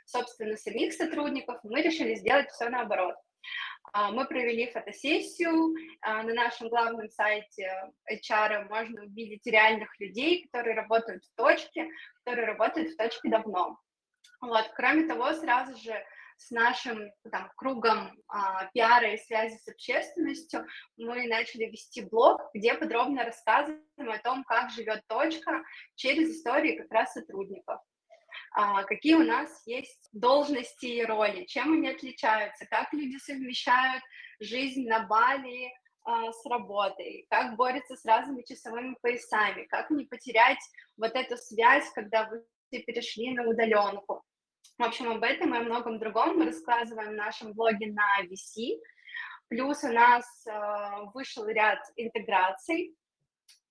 собственно, 0.05 0.55
самих 0.55 0.93
сотрудников. 0.93 1.57
Мы 1.63 1.81
решили 1.81 2.15
сделать 2.15 2.49
все 2.51 2.69
наоборот. 2.69 3.15
А, 3.93 4.11
мы 4.11 4.25
провели 4.25 4.71
фотосессию. 4.71 5.75
А, 6.01 6.23
на 6.23 6.33
нашем 6.33 6.69
главном 6.69 7.09
сайте 7.09 7.69
HR 8.11 8.67
можно 8.69 9.03
увидеть 9.03 9.45
реальных 9.45 9.89
людей, 9.99 10.47
которые 10.51 10.75
работают 10.75 11.23
в 11.23 11.35
точке, 11.35 11.89
которые 12.23 12.47
работают 12.47 12.91
в 12.91 12.97
точке 12.97 13.29
давно. 13.29 13.79
Вот. 14.41 14.69
Кроме 14.75 15.07
того, 15.07 15.33
сразу 15.33 15.77
же 15.77 15.93
с 16.37 16.51
нашим 16.51 17.11
там, 17.31 17.51
кругом 17.55 18.11
а, 18.27 18.65
пиара 18.73 19.13
и 19.13 19.17
связи 19.17 19.57
с 19.57 19.67
общественностью 19.67 20.65
мы 20.97 21.27
начали 21.27 21.65
вести 21.65 22.01
блог, 22.01 22.41
где 22.53 22.75
подробно 22.75 23.23
рассказываем 23.23 23.81
о 23.97 24.19
том, 24.19 24.43
как 24.43 24.69
живет 24.69 25.01
точка 25.07 25.63
через 25.95 26.29
истории 26.29 26.77
как 26.77 26.91
раз 26.91 27.13
сотрудников. 27.13 27.81
А, 28.59 28.83
какие 28.85 29.13
у 29.13 29.23
нас 29.23 29.61
есть 29.67 30.09
должности 30.13 30.87
и 30.87 31.05
роли, 31.05 31.45
чем 31.45 31.73
они 31.73 31.89
отличаются, 31.89 32.65
как 32.65 32.91
люди 32.91 33.17
совмещают 33.17 34.03
жизнь 34.39 34.87
на 34.87 35.05
Бали 35.05 35.71
а, 36.03 36.31
с 36.31 36.43
работой, 36.43 37.27
как 37.29 37.55
борются 37.55 37.95
с 37.95 38.03
разными 38.03 38.41
часовыми 38.41 38.95
поясами, 38.99 39.65
как 39.65 39.91
не 39.91 40.05
потерять 40.05 40.57
вот 40.97 41.11
эту 41.13 41.37
связь, 41.37 41.87
когда 41.91 42.27
вы 42.27 42.43
перешли 42.71 43.31
на 43.35 43.47
удаленку. 43.47 44.23
В 44.79 44.83
общем, 44.83 45.11
об 45.11 45.21
этом 45.21 45.53
и 45.53 45.57
о 45.59 45.61
многом 45.61 45.99
другом 45.99 46.39
мы 46.39 46.45
рассказываем 46.45 47.11
в 47.11 47.15
нашем 47.15 47.53
блоге 47.53 47.93
на 47.93 48.25
VC. 48.25 48.79
Плюс 49.49 49.83
у 49.83 49.93
нас 49.93 50.25
э, 50.47 51.11
вышел 51.13 51.45
ряд 51.45 51.79
интеграций, 51.95 52.95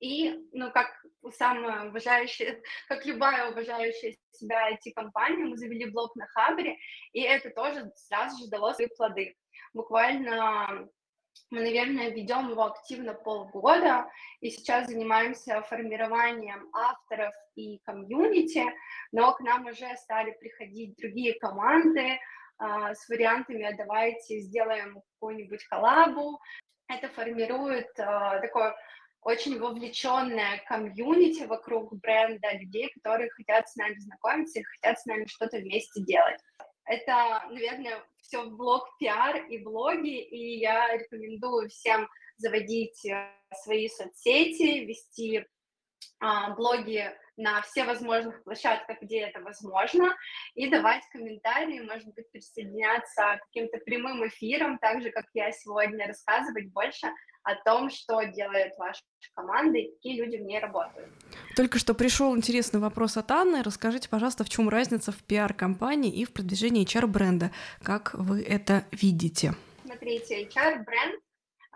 и, 0.01 0.39
ну, 0.53 0.71
как 0.71 0.89
самая 1.33 1.89
уважающая, 1.89 2.61
как 2.89 3.05
любая 3.07 3.51
уважающая 3.51 4.17
себя 4.33 4.73
IT-компания, 4.73 5.45
мы 5.45 5.57
завели 5.57 5.91
блог 5.91 6.15
на 6.17 6.27
Хабре, 6.27 6.77
и 7.13 7.21
это 7.23 7.51
тоже 7.51 7.91
сразу 7.97 8.45
же 8.45 8.51
дало 8.51 8.73
свои 8.75 8.89
плоды. 8.89 9.37
Буквально 9.73 10.89
мы, 11.51 11.61
наверное, 11.61 12.11
ведем 12.11 12.51
его 12.51 12.65
активно 12.65 13.15
полгода, 13.15 14.11
и 14.41 14.51
сейчас 14.51 14.89
занимаемся 14.89 15.63
формированием 15.63 16.69
авторов 16.75 17.35
и 17.55 17.79
комьюнити, 17.85 18.65
но 19.13 19.33
к 19.33 19.41
нам 19.41 19.67
уже 19.67 19.97
стали 19.97 20.33
приходить 20.33 20.97
другие 20.97 21.39
команды 21.39 22.19
а, 22.59 22.95
с 22.95 23.09
вариантами, 23.09 23.65
а 23.65 23.77
давайте 23.77 24.41
сделаем 24.41 25.03
какую-нибудь 25.15 25.65
коллабу. 25.67 26.41
Это 26.89 27.09
формирует 27.11 27.89
а, 27.99 28.41
такое 28.41 28.75
очень 29.27 29.59
вовлеченная 29.59 30.63
комьюнити 30.69 31.43
вокруг 31.47 31.93
бренда, 31.95 32.53
людей, 32.53 32.89
которые 32.95 33.29
хотят 33.31 33.69
с 33.69 33.75
нами 33.75 33.99
знакомиться 33.99 34.61
и 34.61 34.63
хотят 34.63 35.01
с 35.01 35.05
нами 35.05 35.27
что-то 35.27 35.59
вместе 35.59 36.01
делать. 36.03 36.41
Это, 36.85 37.43
наверное, 37.51 38.05
все 38.23 38.45
в 38.45 38.57
блог 38.57 38.87
пиар 39.01 39.45
и 39.47 39.59
блоги, 39.59 40.21
и 40.21 40.59
я 40.59 40.97
рекомендую 40.97 41.69
всем 41.71 42.09
заводить 42.37 43.05
э, 43.05 43.33
свои 43.65 43.89
соцсети, 43.89 44.85
вести 44.85 45.45
а, 46.21 46.55
блоги 46.55 47.11
на 47.37 47.63
все 47.63 47.85
возможных 47.85 48.43
площадках, 48.45 49.01
где 49.03 49.21
это 49.21 49.41
возможно, 49.41 50.17
и 50.55 50.69
давать 50.69 51.03
комментарии, 51.13 51.81
может 51.81 52.13
быть, 52.15 52.31
присоединяться 52.31 53.39
к 53.39 53.47
каким-то 53.47 53.79
прямым 53.79 54.27
эфирам, 54.27 54.79
так 54.79 55.03
же, 55.03 55.11
как 55.11 55.27
я 55.35 55.53
сегодня, 55.53 56.07
рассказывать 56.07 56.73
больше 56.73 57.09
о 57.43 57.55
том, 57.55 57.91
что 57.91 58.23
делает 58.25 58.73
ваша 58.77 59.03
команда 59.35 59.79
и 59.79 59.93
какие 59.93 60.21
люди 60.21 60.37
в 60.37 60.43
ней 60.43 60.59
работают. 60.59 61.09
Только 61.55 61.79
что 61.79 61.95
пришел 61.95 62.37
интересный 62.37 62.81
вопрос 62.81 63.17
от 63.17 63.31
Анны. 63.31 63.63
Расскажите, 63.63 64.09
пожалуйста, 64.09 64.43
в 64.43 64.49
чем 64.49 64.69
разница 64.69 65.13
в 65.13 65.23
пиар-компании 65.23 66.13
и 66.13 66.25
в 66.25 66.33
продвижении 66.33 66.85
HR-бренда? 66.85 67.53
Как 67.83 68.15
вы 68.15 68.43
это 68.43 68.85
видите? 68.91 69.55
Смотрите, 69.85 70.45
HR-бренд 70.45 71.21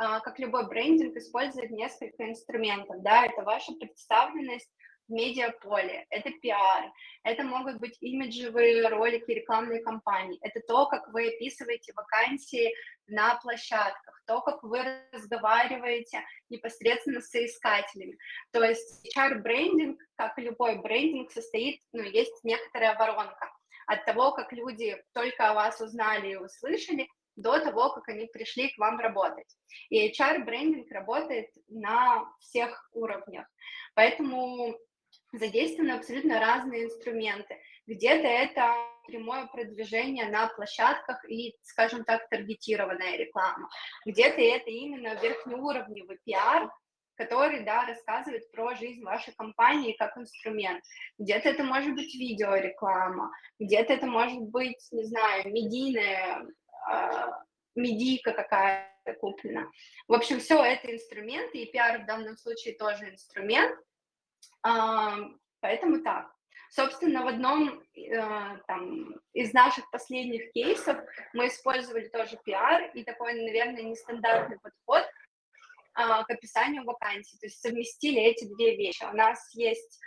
а, 0.02 0.21
как 0.21 0.38
любой 0.38 0.67
брендинг, 0.67 1.14
использует 1.17 1.71
несколько 1.71 2.26
инструментов, 2.26 3.02
да, 3.02 3.26
это 3.26 3.43
ваша 3.43 3.75
представленность 3.75 4.71
медиаполе, 5.11 6.07
это 6.11 6.31
пиар, 6.31 6.93
это 7.23 7.43
могут 7.43 7.79
быть 7.79 7.97
имиджевые 8.00 8.87
ролики 8.88 9.31
рекламной 9.31 9.83
кампании, 9.83 10.38
это 10.43 10.61
то, 10.67 10.87
как 10.87 11.12
вы 11.12 11.29
описываете 11.29 11.93
вакансии 11.95 12.73
на 13.07 13.35
площадках, 13.37 14.23
то, 14.26 14.40
как 14.40 14.62
вы 14.62 14.81
разговариваете 15.12 16.25
непосредственно 16.49 17.21
с 17.21 17.31
соискателями. 17.31 18.17
То 18.52 18.62
есть 18.62 19.17
HR-брендинг, 19.17 19.99
как 20.17 20.38
и 20.38 20.43
любой 20.43 20.81
брендинг, 20.81 21.31
состоит, 21.33 21.81
ну, 21.93 22.02
есть 22.02 22.45
некоторая 22.45 22.97
воронка 22.97 23.52
от 23.87 24.05
того, 24.05 24.33
как 24.33 24.52
люди 24.52 24.97
только 25.12 25.50
о 25.50 25.55
вас 25.55 25.81
узнали 25.81 26.33
и 26.33 26.37
услышали, 26.37 27.09
до 27.37 27.59
того, 27.61 27.90
как 27.90 28.09
они 28.09 28.26
пришли 28.26 28.71
к 28.71 28.79
вам 28.79 28.99
работать. 28.99 29.57
И 29.88 30.11
HR-брендинг 30.11 30.90
работает 30.90 31.49
на 31.69 32.25
всех 32.40 32.88
уровнях. 32.93 33.47
Поэтому 33.95 34.76
задействованы 35.33 35.93
абсолютно 35.93 36.41
разные 36.41 36.85
инструменты. 36.85 37.59
Где-то 37.87 38.27
это 38.27 38.75
прямое 39.07 39.47
продвижение 39.47 40.29
на 40.29 40.49
площадках 40.49 41.25
и, 41.29 41.57
скажем 41.63 42.05
так, 42.05 42.29
таргетированная 42.29 43.17
реклама. 43.17 43.69
Где-то 44.07 44.41
это 44.41 44.71
именно 44.71 45.15
верхнеуровневый 45.21 46.19
пиар, 46.25 46.71
который, 47.17 47.65
да, 47.65 47.85
рассказывает 47.87 48.51
про 48.53 48.75
жизнь 48.77 49.03
вашей 49.03 49.35
компании 49.35 49.97
как 49.99 50.17
инструмент. 50.17 50.83
Где-то 51.19 51.51
это 51.51 51.65
может 51.65 51.95
быть 51.95 52.15
видеореклама, 52.15 53.31
где-то 53.59 53.93
это 53.93 54.07
может 54.07 54.41
быть, 54.41 54.81
не 54.91 55.05
знаю, 55.05 55.53
медийная, 55.53 56.47
э, 56.91 57.27
медийка 57.75 58.33
какая-то 58.33 59.13
куплена. 59.15 59.67
В 60.09 60.15
общем, 60.15 60.39
все 60.39 60.63
это 60.63 60.93
инструменты, 60.95 61.59
и 61.59 61.71
пиар 61.71 62.03
в 62.03 62.07
данном 62.07 62.37
случае 62.37 62.75
тоже 62.75 63.11
инструмент– 63.11 63.79
Поэтому 64.62 66.02
так. 66.02 66.33
Собственно, 66.71 67.25
в 67.25 67.29
одном 67.29 67.83
э, 67.97 68.59
там, 68.69 69.14
из 69.33 69.52
наших 69.52 69.90
последних 69.90 70.52
кейсов 70.52 70.99
мы 71.33 71.49
использовали 71.49 72.07
тоже 72.09 72.38
пиар 72.45 72.90
и 72.95 73.02
такой, 73.02 73.35
наверное, 73.35 73.83
нестандартный 73.83 74.59
подход 74.61 75.02
э, 75.02 75.09
к 75.97 76.31
описанию 76.31 76.85
вакансий. 76.85 77.37
То 77.38 77.47
есть 77.47 77.61
совместили 77.61 78.21
эти 78.21 78.45
две 78.45 78.76
вещи. 78.76 79.05
У 79.05 79.17
нас 79.17 79.52
есть 79.55 80.00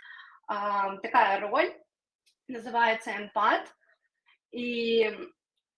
такая 0.46 1.40
роль, 1.40 1.74
называется 2.48 3.16
эмпат, 3.16 3.74
и 4.50 5.10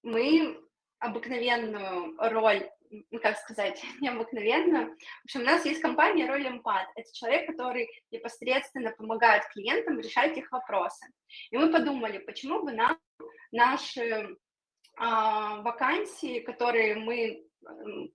мы 0.02 0.60
обыкновенную 0.98 2.16
роль 2.18 2.68
как 3.22 3.38
сказать, 3.38 3.82
необыкновенную. 4.00 4.96
В 4.96 5.24
общем, 5.24 5.40
у 5.40 5.44
нас 5.44 5.64
есть 5.64 5.80
компания 5.80 6.26
роль 6.26 6.46
эмпат. 6.46 6.88
Это 6.94 7.12
человек, 7.12 7.46
который 7.46 7.88
непосредственно 8.10 8.92
помогает 8.92 9.46
клиентам 9.48 10.00
решать 10.00 10.36
их 10.36 10.50
вопросы. 10.52 11.06
И 11.50 11.56
мы 11.56 11.70
подумали, 11.70 12.18
почему 12.18 12.62
бы 12.62 12.72
нам 12.72 12.98
наши 13.52 14.36
а, 14.96 15.60
вакансии, 15.62 16.40
которые 16.40 16.96
мы 16.96 17.42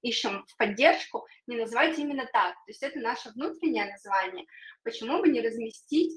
ищем 0.01 0.45
в 0.47 0.57
поддержку, 0.57 1.27
не 1.47 1.57
назвать 1.57 1.99
именно 1.99 2.25
так. 2.31 2.53
То 2.53 2.69
есть 2.69 2.83
это 2.83 2.99
наше 2.99 3.31
внутреннее 3.31 3.85
название. 3.85 4.45
Почему 4.83 5.19
бы 5.19 5.27
не 5.27 5.41
разместить 5.41 6.13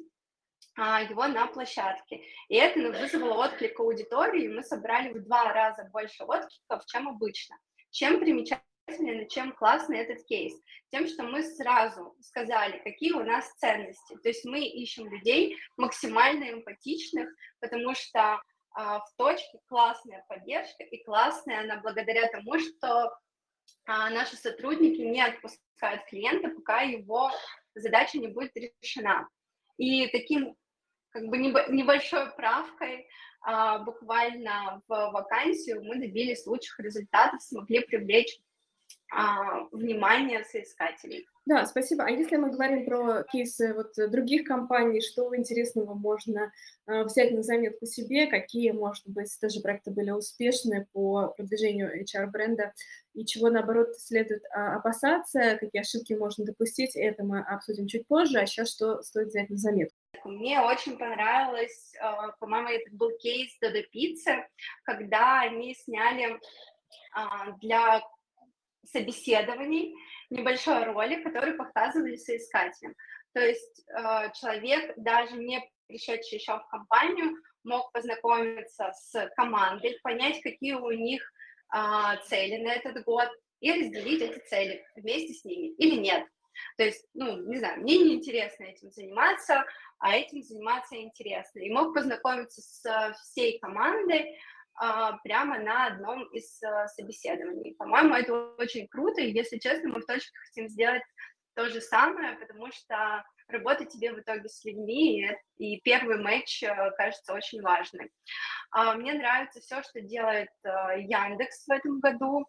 а, 0.76 1.02
его 1.02 1.26
на 1.28 1.46
площадке. 1.46 2.22
И 2.48 2.56
это 2.56 2.80
вызвало 2.80 3.44
отклик 3.44 3.78
аудитории, 3.78 4.48
мы 4.48 4.62
собрали 4.62 5.12
в 5.12 5.22
два 5.24 5.52
раза 5.52 5.88
больше 5.92 6.24
откликов, 6.24 6.84
чем 6.86 7.08
обычно. 7.08 7.56
Чем 7.94 8.18
примечателен 8.18 9.28
чем 9.28 9.52
классный 9.52 9.98
этот 9.98 10.24
кейс? 10.26 10.52
Тем, 10.90 11.06
что 11.06 11.22
мы 11.22 11.44
сразу 11.44 12.16
сказали, 12.20 12.80
какие 12.80 13.12
у 13.12 13.22
нас 13.22 13.48
ценности. 13.54 14.16
То 14.20 14.28
есть 14.30 14.44
мы 14.44 14.66
ищем 14.66 15.08
людей 15.08 15.56
максимально 15.76 16.50
эмпатичных, 16.50 17.28
потому 17.60 17.94
что 17.94 18.42
а, 18.72 18.98
в 18.98 19.14
точке 19.16 19.60
классная 19.68 20.24
поддержка, 20.28 20.82
и 20.82 21.04
классная 21.04 21.60
она 21.60 21.80
благодаря 21.82 22.26
тому, 22.32 22.58
что 22.58 23.16
а, 23.86 24.10
наши 24.10 24.34
сотрудники 24.34 25.00
не 25.00 25.22
отпускают 25.22 26.04
клиента, 26.06 26.48
пока 26.48 26.80
его 26.80 27.30
задача 27.76 28.18
не 28.18 28.26
будет 28.26 28.56
решена. 28.56 29.28
И 29.76 30.08
таким 30.08 30.56
как 31.10 31.26
бы 31.26 31.38
небольшой 31.38 32.34
правкой 32.34 33.06
буквально 33.84 34.82
в 34.88 35.10
вакансию 35.12 35.84
мы 35.84 35.96
добились 35.96 36.46
лучших 36.46 36.80
результатов, 36.80 37.42
смогли 37.42 37.80
привлечь 37.80 38.40
а, 39.12 39.68
внимание 39.70 40.44
соискателей. 40.44 41.26
Да, 41.46 41.66
спасибо. 41.66 42.04
А 42.04 42.10
если 42.10 42.36
мы 42.36 42.50
говорим 42.50 42.86
про 42.86 43.22
кейсы 43.24 43.74
вот 43.74 43.92
других 44.10 44.44
компаний, 44.44 45.02
что 45.02 45.36
интересного 45.36 45.92
можно 45.92 46.52
э, 46.86 47.04
взять 47.04 47.32
на 47.32 47.42
заметку 47.42 47.84
себе, 47.84 48.26
какие, 48.26 48.70
может 48.70 49.06
быть, 49.06 49.30
тоже 49.40 49.60
проекты 49.60 49.90
были 49.90 50.10
успешны 50.10 50.88
по 50.92 51.28
продвижению 51.36 52.02
HR-бренда, 52.02 52.72
и 53.12 53.26
чего, 53.26 53.50
наоборот, 53.50 53.96
следует 53.98 54.42
а, 54.52 54.76
опасаться, 54.76 55.58
какие 55.60 55.82
ошибки 55.82 56.14
можно 56.14 56.44
допустить, 56.46 56.96
это 56.96 57.24
мы 57.24 57.40
обсудим 57.40 57.86
чуть 57.86 58.06
позже, 58.06 58.38
а 58.38 58.46
сейчас 58.46 58.70
что 58.70 59.02
стоит 59.02 59.28
взять 59.28 59.50
на 59.50 59.58
заметку? 59.58 59.96
Мне 60.24 60.60
очень 60.60 60.98
понравилось, 60.98 61.94
э, 61.94 62.32
по-моему, 62.40 62.68
это 62.68 62.90
был 62.92 63.10
кейс 63.18 63.56
Додо 63.60 63.82
Пиццы, 63.90 64.46
когда 64.84 65.40
они 65.40 65.74
сняли 65.74 66.38
а, 67.12 67.52
для 67.60 68.02
собеседований 68.84 69.94
небольшой 70.30 70.84
ролик, 70.84 71.24
который 71.24 71.54
показывали 71.54 72.16
соискателям. 72.16 72.94
То 73.32 73.40
есть 73.40 73.84
э, 73.88 74.30
человек, 74.34 74.94
даже 74.96 75.36
не 75.36 75.60
пришедший 75.86 76.38
еще 76.38 76.58
в 76.58 76.66
компанию, 76.68 77.36
мог 77.64 77.90
познакомиться 77.92 78.92
с 78.92 79.30
командой, 79.36 79.98
понять, 80.02 80.40
какие 80.42 80.74
у 80.74 80.90
них 80.90 81.22
э, 81.74 81.78
цели 82.26 82.62
на 82.62 82.72
этот 82.74 83.04
год, 83.04 83.28
и 83.60 83.72
разделить 83.72 84.20
эти 84.20 84.38
цели 84.46 84.84
вместе 84.94 85.32
с 85.32 85.44
ними 85.44 85.68
или 85.76 85.96
нет. 85.96 86.26
То 86.76 86.84
есть, 86.84 87.06
ну, 87.14 87.36
не 87.46 87.58
знаю, 87.58 87.80
мне 87.80 87.98
не 87.98 88.14
интересно 88.14 88.64
этим 88.64 88.90
заниматься, 88.90 89.64
а 89.98 90.16
этим 90.16 90.42
заниматься 90.42 90.96
интересно. 90.96 91.60
И 91.60 91.70
мог 91.70 91.94
познакомиться 91.94 92.60
с 92.60 93.14
всей 93.22 93.58
командой, 93.58 94.38
а, 94.76 95.18
прямо 95.18 95.58
на 95.58 95.86
одном 95.86 96.24
из 96.32 96.60
а, 96.62 96.88
собеседований. 96.88 97.74
По-моему, 97.76 98.14
это 98.14 98.34
очень 98.58 98.88
круто, 98.88 99.20
и, 99.20 99.32
если 99.32 99.58
честно, 99.58 99.90
мы 99.90 100.00
в 100.00 100.06
точке 100.06 100.36
хотим 100.48 100.68
сделать 100.68 101.02
то 101.54 101.68
же 101.68 101.80
самое, 101.80 102.36
потому 102.36 102.72
что 102.72 103.24
работа 103.46 103.84
тебе 103.84 104.12
в 104.12 104.18
итоге 104.18 104.48
с 104.48 104.64
людьми, 104.64 105.30
и 105.58 105.80
первый 105.82 106.18
матч 106.18 106.64
а, 106.64 106.90
кажется 106.92 107.34
очень 107.34 107.62
важным. 107.62 108.08
Мне 108.96 109.14
нравится 109.14 109.60
все, 109.60 109.84
что 109.84 110.00
делает 110.00 110.48
Яндекс 110.64 111.68
в 111.68 111.70
этом 111.70 112.00
году. 112.00 112.44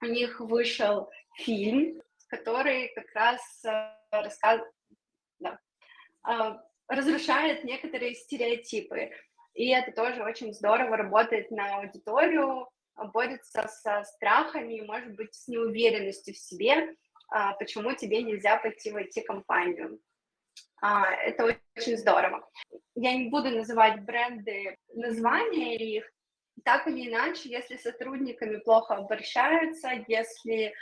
У 0.00 0.06
них 0.06 0.40
вышел 0.40 1.10
фильм, 1.36 2.00
который 2.30 2.92
как 2.94 3.06
раз 3.14 3.64
рассказывает, 4.10 4.72
да, 5.38 5.58
разрушает 6.88 7.64
некоторые 7.64 8.14
стереотипы. 8.14 9.10
И 9.54 9.68
это 9.68 9.92
тоже 9.92 10.22
очень 10.22 10.54
здорово 10.54 10.96
работает 10.96 11.50
на 11.50 11.76
аудиторию, 11.76 12.68
борется 13.12 13.66
со 13.68 14.04
страхами, 14.04 14.80
может 14.80 15.14
быть, 15.14 15.34
с 15.34 15.48
неуверенностью 15.48 16.34
в 16.34 16.38
себе, 16.38 16.94
а, 17.28 17.52
почему 17.54 17.94
тебе 17.94 18.22
нельзя 18.22 18.56
пойти 18.56 18.90
в 18.90 18.96
IT-компанию. 18.96 20.00
А, 20.82 21.10
это 21.12 21.56
очень 21.76 21.96
здорово. 21.96 22.48
Я 22.94 23.16
не 23.16 23.28
буду 23.28 23.50
называть 23.50 24.02
бренды, 24.02 24.76
названия 24.94 25.76
их, 25.76 26.10
так 26.64 26.86
или 26.88 27.08
иначе, 27.08 27.48
если 27.48 27.76
сотрудниками 27.76 28.58
плохо 28.58 28.94
обращаются, 28.94 29.90
если 30.08 30.66
а, 30.66 30.72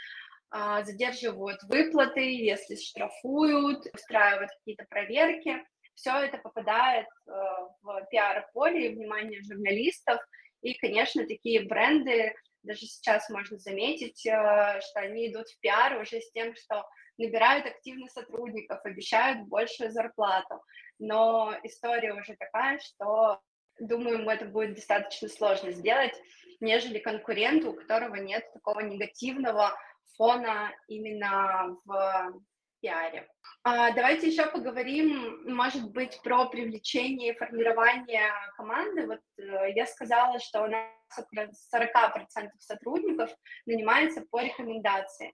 задерживают 0.83 1.61
выплаты, 1.63 2.21
если 2.21 2.75
штрафуют, 2.75 3.85
устраивают 3.93 4.51
какие-то 4.59 4.85
проверки, 4.89 5.63
все 5.99 6.11
это 6.11 6.37
попадает 6.37 7.07
э, 7.27 7.31
в 7.81 8.07
пиар-поле 8.09 8.87
и 8.87 8.95
внимание 8.95 9.41
журналистов, 9.43 10.19
и, 10.61 10.73
конечно, 10.75 11.27
такие 11.27 11.67
бренды, 11.67 12.33
даже 12.63 12.81
сейчас 12.81 13.29
можно 13.29 13.57
заметить, 13.57 14.25
э, 14.25 14.79
что 14.81 14.99
они 15.01 15.29
идут 15.29 15.47
в 15.47 15.59
пиар 15.59 15.99
уже 16.01 16.21
с 16.21 16.31
тем, 16.31 16.55
что 16.55 16.87
набирают 17.17 17.65
активных 17.65 18.11
сотрудников, 18.11 18.79
обещают 18.85 19.47
большую 19.47 19.91
зарплату, 19.91 20.63
но 20.99 21.53
история 21.63 22.13
уже 22.13 22.35
такая, 22.37 22.79
что, 22.79 23.41
думаю, 23.79 24.27
это 24.29 24.45
будет 24.45 24.75
достаточно 24.75 25.27
сложно 25.27 25.71
сделать, 25.71 26.13
нежели 26.61 26.99
конкуренту, 26.99 27.71
у 27.71 27.73
которого 27.73 28.15
нет 28.15 28.49
такого 28.53 28.79
негативного 28.79 29.77
фона 30.15 30.71
именно 30.87 31.77
в 31.85 32.33
пиаре. 32.81 33.27
А, 33.63 33.91
давайте 33.91 34.27
еще 34.27 34.45
поговорим, 34.45 35.43
может 35.53 35.91
быть, 35.91 36.19
про 36.23 36.45
привлечение 36.45 37.33
и 37.33 37.37
формирование 37.37 38.31
команды. 38.55 39.05
Вот 39.05 39.21
э, 39.37 39.73
я 39.75 39.85
сказала, 39.85 40.39
что 40.39 40.63
у 40.63 40.67
нас 40.67 40.87
около 41.17 41.49
40% 41.73 42.49
сотрудников 42.59 43.29
нанимается 43.65 44.25
по 44.29 44.41
рекомендации. 44.41 45.33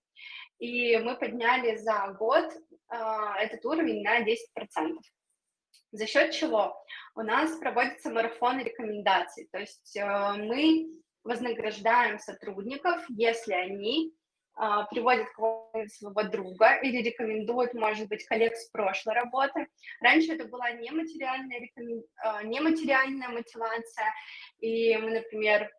И 0.59 0.97
мы 0.97 1.17
подняли 1.17 1.75
за 1.75 2.15
год 2.17 2.45
э, 2.45 2.95
этот 3.39 3.63
уровень 3.65 4.03
на 4.03 4.21
10%. 4.21 4.99
За 5.91 6.07
счет 6.07 6.31
чего? 6.31 6.75
У 7.15 7.21
нас 7.21 7.57
проводятся 7.57 8.09
марафоны 8.09 8.61
рекомендаций. 8.61 9.47
То 9.51 9.59
есть 9.59 9.95
э, 9.95 10.33
мы 10.37 10.87
вознаграждаем 11.23 12.19
сотрудников, 12.19 13.03
если 13.09 13.53
они 13.53 14.13
приводит 14.89 15.27
к 15.31 15.89
своего 15.89 16.23
друга 16.23 16.75
или 16.81 17.01
рекомендует, 17.01 17.73
может 17.73 18.07
быть, 18.07 18.25
коллег 18.25 18.55
с 18.55 18.69
прошлой 18.69 19.15
работы. 19.15 19.67
Раньше 19.99 20.33
это 20.33 20.45
была 20.45 20.71
нематериальная, 20.71 21.59
рекомен... 21.59 22.03
А, 22.23 22.41
нематериальная 22.43 23.29
мотивация, 23.29 24.13
и 24.59 24.95
мы, 24.97 25.11
например, 25.11 25.69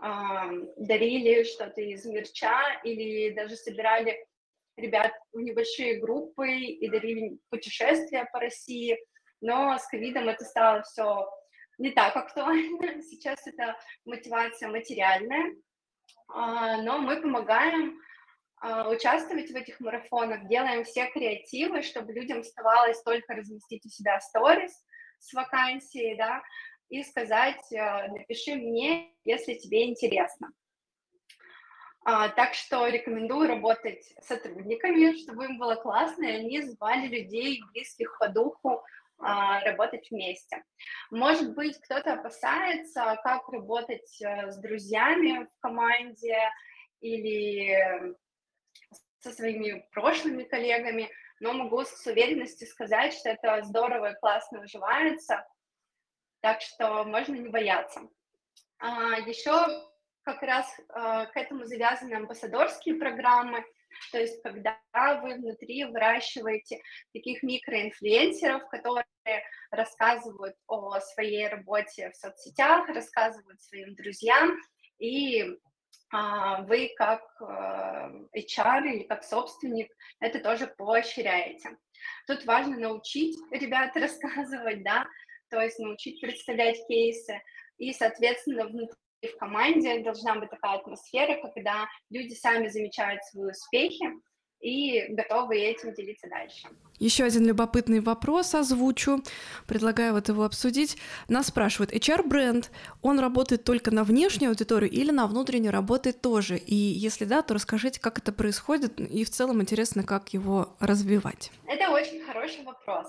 а, 0.00 0.50
дарили 0.76 1.42
что-то 1.44 1.80
из 1.80 2.06
мерча 2.06 2.80
или 2.84 3.30
даже 3.30 3.56
собирали 3.56 4.24
ребят 4.76 5.12
в 5.32 5.40
небольшие 5.40 5.98
группы 5.98 6.50
и 6.50 6.88
дарили 6.88 7.38
путешествия 7.50 8.28
по 8.32 8.38
России, 8.38 8.96
но 9.40 9.76
с 9.76 9.86
ковидом 9.86 10.28
это 10.28 10.44
стало 10.44 10.82
все 10.82 11.28
не 11.78 11.90
так 11.90 12.16
актуально. 12.16 13.02
Сейчас 13.02 13.46
это 13.46 13.76
мотивация 14.04 14.68
материальная, 14.68 15.46
а, 15.46 15.67
но 16.28 16.98
мы 16.98 17.20
помогаем 17.20 17.98
а, 18.60 18.88
участвовать 18.88 19.50
в 19.50 19.56
этих 19.56 19.78
марафонах, 19.80 20.48
делаем 20.48 20.84
все 20.84 21.06
креативы, 21.10 21.82
чтобы 21.82 22.12
людям 22.12 22.40
оставалось 22.40 23.00
только 23.02 23.34
разместить 23.34 23.86
у 23.86 23.88
себя 23.88 24.20
сторис 24.20 24.84
с 25.20 25.32
вакансией, 25.32 26.16
да, 26.16 26.42
и 26.88 27.02
сказать, 27.04 27.72
а, 27.72 28.08
напиши 28.08 28.56
мне, 28.56 29.12
если 29.24 29.54
тебе 29.54 29.88
интересно. 29.88 30.50
Так 32.04 32.54
что 32.54 32.86
рекомендую 32.86 33.48
работать 33.48 34.14
с 34.22 34.28
сотрудниками, 34.28 35.14
чтобы 35.20 35.44
им 35.44 35.58
было 35.58 35.74
классно, 35.74 36.24
и 36.24 36.36
они 36.36 36.62
звали 36.62 37.06
людей, 37.06 37.62
близких 37.72 38.16
по 38.18 38.28
духу, 38.28 38.70
а, 38.70 38.82
работать 39.18 40.10
вместе. 40.10 40.64
Может 41.10 41.54
быть, 41.54 41.78
кто-то 41.80 42.14
опасается, 42.14 43.18
как 43.22 43.48
работать 43.48 44.20
э, 44.22 44.50
с 44.50 44.58
друзьями 44.58 45.44
в 45.44 45.60
команде 45.60 46.38
или 47.00 48.14
со 49.18 49.32
своими 49.32 49.86
прошлыми 49.92 50.44
коллегами, 50.44 51.10
но 51.40 51.52
могу 51.52 51.84
с 51.84 52.06
уверенностью 52.06 52.68
сказать, 52.68 53.12
что 53.12 53.30
это 53.30 53.62
здорово 53.64 54.12
и 54.12 54.18
классно 54.18 54.62
уживается, 54.62 55.44
так 56.40 56.60
что 56.60 57.04
можно 57.04 57.34
не 57.34 57.48
бояться. 57.48 58.08
А, 58.78 59.18
еще 59.20 59.50
как 60.22 60.42
раз 60.42 60.72
э, 60.78 60.82
к 61.32 61.36
этому 61.36 61.64
завязаны 61.64 62.14
амбассадорские 62.14 62.94
программы– 62.96 63.64
то 64.12 64.18
есть, 64.18 64.42
когда 64.42 64.78
вы 65.22 65.34
внутри 65.34 65.84
выращиваете 65.84 66.80
таких 67.12 67.42
микроинфлюенсеров, 67.42 68.68
которые 68.68 69.04
рассказывают 69.70 70.56
о 70.66 70.98
своей 71.00 71.48
работе 71.48 72.10
в 72.10 72.16
соцсетях, 72.16 72.88
рассказывают 72.88 73.60
своим 73.60 73.94
друзьям, 73.94 74.56
и 74.98 75.44
а, 76.10 76.62
вы 76.62 76.94
как 76.96 77.22
а, 77.42 78.10
HR 78.34 78.86
или 78.86 79.02
как 79.04 79.24
собственник 79.24 79.90
это 80.20 80.40
тоже 80.40 80.66
поощряете. 80.66 81.76
Тут 82.26 82.46
важно 82.46 82.78
научить 82.78 83.36
ребят 83.50 83.90
рассказывать, 83.96 84.82
да, 84.82 85.06
то 85.50 85.60
есть 85.60 85.78
научить 85.78 86.20
представлять 86.20 86.78
кейсы, 86.86 87.42
и, 87.76 87.92
соответственно, 87.92 88.66
внутри 88.66 88.96
в 89.26 89.36
команде 89.38 90.02
должна 90.02 90.36
быть 90.36 90.50
такая 90.50 90.78
атмосфера, 90.78 91.40
когда 91.42 91.88
люди 92.10 92.34
сами 92.34 92.68
замечают 92.68 93.24
свои 93.24 93.50
успехи 93.50 94.06
и 94.60 95.04
готовы 95.10 95.56
этим 95.56 95.94
делиться 95.94 96.28
дальше. 96.28 96.68
Еще 96.98 97.24
один 97.24 97.46
любопытный 97.46 98.00
вопрос 98.00 98.54
озвучу. 98.54 99.22
Предлагаю 99.66 100.14
вот 100.14 100.28
его 100.28 100.42
обсудить. 100.44 100.96
Нас 101.28 101.46
спрашивают, 101.46 101.92
HR-бренд, 101.92 102.72
он 103.02 103.20
работает 103.20 103.62
только 103.62 103.92
на 103.92 104.02
внешнюю 104.02 104.50
аудиторию 104.50 104.90
или 104.90 105.12
на 105.12 105.26
внутреннюю 105.28 105.72
работает 105.72 106.20
тоже? 106.20 106.56
И 106.56 106.74
если 106.74 107.24
да, 107.24 107.42
то 107.42 107.54
расскажите, 107.54 108.00
как 108.00 108.18
это 108.18 108.32
происходит, 108.32 108.98
и 108.98 109.24
в 109.24 109.30
целом 109.30 109.62
интересно, 109.62 110.02
как 110.02 110.30
его 110.30 110.76
развивать. 110.80 111.52
Это 111.66 111.90
очень 111.90 112.20
хороший 112.24 112.64
вопрос. 112.64 113.06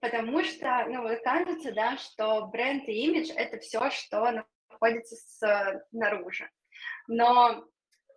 Потому 0.00 0.42
что, 0.44 0.86
ну, 0.88 1.06
кажется, 1.22 1.72
да, 1.72 1.96
что 1.98 2.46
бренд 2.46 2.88
и 2.88 3.06
имидж— 3.06 3.30
это 3.36 3.58
все, 3.58 3.90
что 3.90 4.44
находится 4.80 5.82
снаружи. 5.90 6.48
Но 7.08 7.64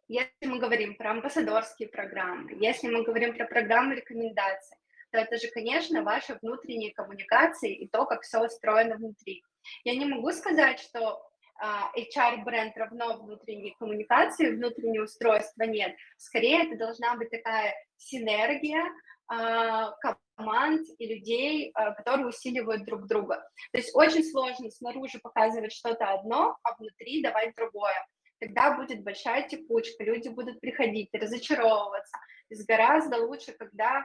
если 0.07 0.31
мы 0.41 0.59
говорим 0.59 0.95
про 0.95 1.11
амбассадорские 1.11 1.89
программы, 1.89 2.53
если 2.59 2.89
мы 2.89 3.03
говорим 3.03 3.35
про 3.35 3.45
программы 3.45 3.95
рекомендаций, 3.95 4.77
то 5.11 5.19
это 5.19 5.37
же, 5.37 5.47
конечно, 5.49 6.03
ваши 6.03 6.37
внутренние 6.41 6.93
коммуникации 6.93 7.75
и 7.75 7.87
то, 7.87 8.05
как 8.05 8.23
все 8.23 8.43
устроено 8.43 8.95
внутри. 8.95 9.43
Я 9.83 9.95
не 9.95 10.05
могу 10.05 10.31
сказать, 10.31 10.79
что 10.79 11.21
HR-бренд 11.61 12.75
равно 12.77 13.17
внутренней 13.17 13.75
коммуникации, 13.79 14.55
внутреннее 14.55 15.03
устройство 15.03 15.63
нет. 15.63 15.95
Скорее, 16.17 16.65
это 16.65 16.77
должна 16.77 17.15
быть 17.15 17.29
такая 17.29 17.75
синергия 17.97 18.83
а, 19.27 19.91
команд 20.35 20.87
и 20.97 21.07
людей, 21.07 21.71
а, 21.73 21.91
которые 21.91 22.27
усиливают 22.27 22.85
друг 22.85 23.07
друга. 23.07 23.37
То 23.71 23.77
есть 23.77 23.91
очень 23.93 24.23
сложно 24.23 24.69
снаружи 24.69 25.19
показывать 25.19 25.73
что-то 25.73 26.09
одно, 26.11 26.57
а 26.63 26.75
внутри 26.75 27.21
давать 27.21 27.55
другое. 27.55 28.07
Тогда 28.39 28.75
будет 28.75 29.03
большая 29.03 29.47
текучка, 29.47 30.03
люди 30.03 30.29
будут 30.29 30.59
приходить, 30.59 31.09
разочаровываться. 31.13 32.17
То 32.49 32.55
есть 32.55 32.67
гораздо 32.67 33.17
лучше, 33.25 33.53
когда 33.53 34.03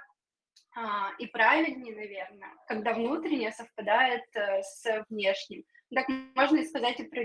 а, 0.76 1.10
и 1.18 1.26
правильнее, 1.26 1.94
наверное, 1.94 2.50
когда 2.66 2.92
внутреннее 2.92 3.50
совпадает 3.52 4.24
э, 4.34 4.62
с 4.62 5.04
внешним. 5.08 5.64
Так 5.92 6.06
можно 6.34 6.58
и 6.58 6.66
сказать 6.66 7.00
и 7.00 7.04
про, 7.04 7.24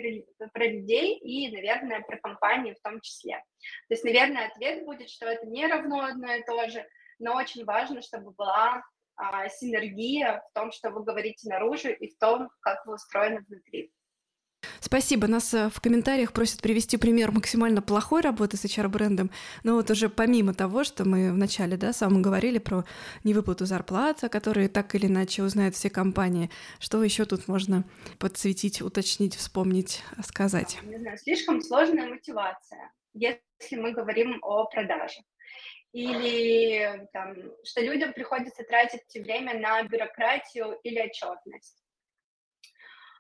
про 0.53 0.65
людей, 0.65 1.17
и, 1.19 1.51
наверное, 1.51 1.99
про 2.01 2.17
компании 2.17 2.73
в 2.73 2.81
том 2.81 2.99
числе. 3.01 3.43
То 3.89 3.93
есть, 3.93 4.03
наверное, 4.05 4.47
ответ 4.47 4.85
будет, 4.85 5.09
что 5.09 5.27
это 5.27 5.45
не 5.45 5.67
равно 5.67 6.01
одно 6.01 6.33
и 6.33 6.43
то 6.43 6.67
же, 6.69 6.87
но 7.23 7.35
очень 7.35 7.63
важно, 7.65 8.01
чтобы 8.01 8.31
была 8.31 8.83
а, 9.15 9.47
синергия 9.49 10.43
в 10.49 10.53
том, 10.53 10.71
что 10.71 10.91
вы 10.91 11.03
говорите 11.03 11.49
наружу, 11.49 11.89
и 11.89 12.09
в 12.09 12.17
том, 12.17 12.49
как 12.59 12.85
вы 12.85 12.95
устроены 12.95 13.41
внутри. 13.47 13.91
Спасибо. 14.79 15.27
Нас 15.27 15.53
э, 15.53 15.69
в 15.69 15.79
комментариях 15.81 16.33
просят 16.33 16.61
привести 16.61 16.97
пример 16.97 17.31
максимально 17.31 17.81
плохой 17.81 18.21
работы 18.21 18.57
с 18.57 18.65
HR-брендом. 18.65 19.31
Но 19.63 19.75
вот 19.75 19.89
уже 19.91 20.09
помимо 20.09 20.53
того, 20.53 20.83
что 20.83 21.05
мы 21.05 21.31
вначале 21.31 21.77
да, 21.77 21.93
самом 21.93 22.21
говорили 22.21 22.59
про 22.59 22.85
невыплату 23.23 23.65
зарплат, 23.65 24.21
которые 24.31 24.69
так 24.69 24.93
или 24.95 25.07
иначе 25.07 25.43
узнают 25.43 25.75
все 25.75 25.89
компании, 25.89 26.49
что 26.79 27.03
еще 27.03 27.25
тут 27.25 27.47
можно 27.47 27.83
подсветить, 28.19 28.81
уточнить, 28.81 29.35
вспомнить, 29.35 30.01
сказать? 30.23 30.77
Не 30.83 30.97
знаю, 30.97 31.17
слишком 31.17 31.61
сложная 31.61 32.09
мотивация, 32.09 32.91
если 33.13 33.75
мы 33.75 33.91
говорим 33.91 34.39
о 34.41 34.65
продаже 34.65 35.21
или 35.93 37.07
там, 37.13 37.35
что 37.63 37.81
людям 37.81 38.13
приходится 38.13 38.63
тратить 38.63 39.13
время 39.15 39.59
на 39.59 39.83
бюрократию 39.83 40.79
или 40.83 40.99
отчетность. 40.99 41.83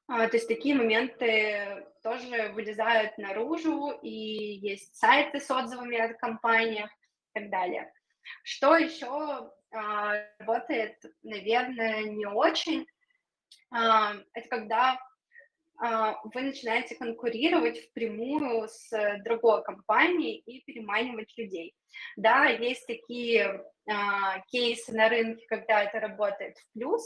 А, 0.07 0.27
то 0.27 0.35
есть 0.35 0.47
такие 0.47 0.75
моменты 0.75 1.85
тоже 2.01 2.49
вылезают 2.49 3.17
наружу, 3.17 3.91
и 4.01 4.09
есть 4.09 4.95
сайты 4.95 5.39
с 5.39 5.49
отзывами 5.49 5.97
от 5.97 6.17
компаниях 6.17 6.89
и 6.91 7.39
так 7.39 7.49
далее. 7.49 7.93
Что 8.43 8.75
еще 8.75 9.51
а, 9.71 10.15
работает, 10.39 10.97
наверное, 11.21 12.03
не 12.03 12.25
очень, 12.25 12.85
а, 13.71 14.15
это 14.33 14.49
когда 14.49 14.99
вы 15.79 16.41
начинаете 16.41 16.95
конкурировать 16.95 17.79
впрямую 17.79 18.67
с 18.69 18.89
другой 19.25 19.63
компанией 19.63 20.37
и 20.45 20.61
переманивать 20.61 21.33
людей. 21.37 21.73
Да, 22.15 22.45
есть 22.45 22.87
такие 22.87 23.63
кейсы 24.47 24.93
на 24.93 25.09
рынке, 25.09 25.45
когда 25.47 25.83
это 25.83 25.99
работает 25.99 26.57
в 26.57 26.73
плюс, 26.73 27.01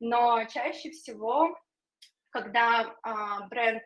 но 0.00 0.44
чаще 0.44 0.90
всего 0.90 1.54
когда 2.32 2.96
а, 3.02 3.46
бренд 3.48 3.82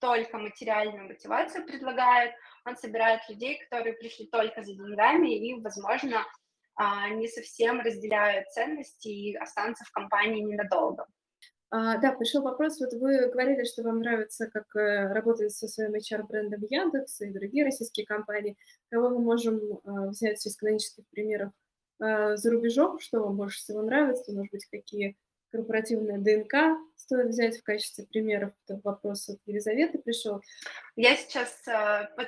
только 0.00 0.38
материальную 0.38 1.08
мотивацию 1.08 1.66
предлагает, 1.66 2.32
он 2.64 2.76
собирает 2.76 3.20
людей, 3.28 3.58
которые 3.58 3.94
пришли 3.94 4.26
только 4.28 4.62
за 4.62 4.72
деньгами 4.72 5.36
и, 5.36 5.60
возможно, 5.60 6.24
а, 6.74 7.08
не 7.10 7.28
совсем 7.28 7.80
разделяют 7.80 8.48
ценности 8.50 9.08
и 9.08 9.36
останутся 9.36 9.84
в 9.84 9.90
компании 9.90 10.42
ненадолго. 10.42 11.06
А, 11.74 11.96
да, 11.96 12.12
пришел 12.12 12.42
вопрос. 12.42 12.78
Вот 12.80 12.92
вы 12.92 13.28
говорили, 13.30 13.64
что 13.64 13.82
вам 13.82 14.00
нравится, 14.00 14.46
как 14.46 14.76
э, 14.76 15.10
работает 15.10 15.52
со 15.52 15.66
своим 15.68 15.94
HR-брендом 15.94 16.60
Яндекс 16.68 17.22
и 17.22 17.30
другие 17.30 17.64
российские 17.64 18.04
компании. 18.04 18.58
Кого 18.90 19.08
мы 19.08 19.20
можем 19.20 19.56
э, 19.56 20.08
взять 20.10 20.44
из 20.44 20.54
канонических 20.54 21.06
примеров 21.08 21.50
э, 21.98 22.36
за 22.36 22.50
рубежом, 22.50 23.00
что 23.00 23.20
вам 23.20 23.38
больше 23.38 23.60
всего 23.60 23.80
нравится, 23.80 24.34
может 24.34 24.52
быть, 24.52 24.66
какие 24.66 25.16
корпоративная 25.50 26.18
ДНК 26.18 26.78
стоит 26.94 27.28
взять 27.28 27.56
в 27.56 27.62
качестве 27.62 28.04
примеров. 28.04 28.52
Это 28.66 28.78
вопрос 28.84 29.30
от 29.30 29.38
Елизаветы 29.46 29.98
пришел. 29.98 30.42
Я 30.96 31.16
сейчас 31.16 31.62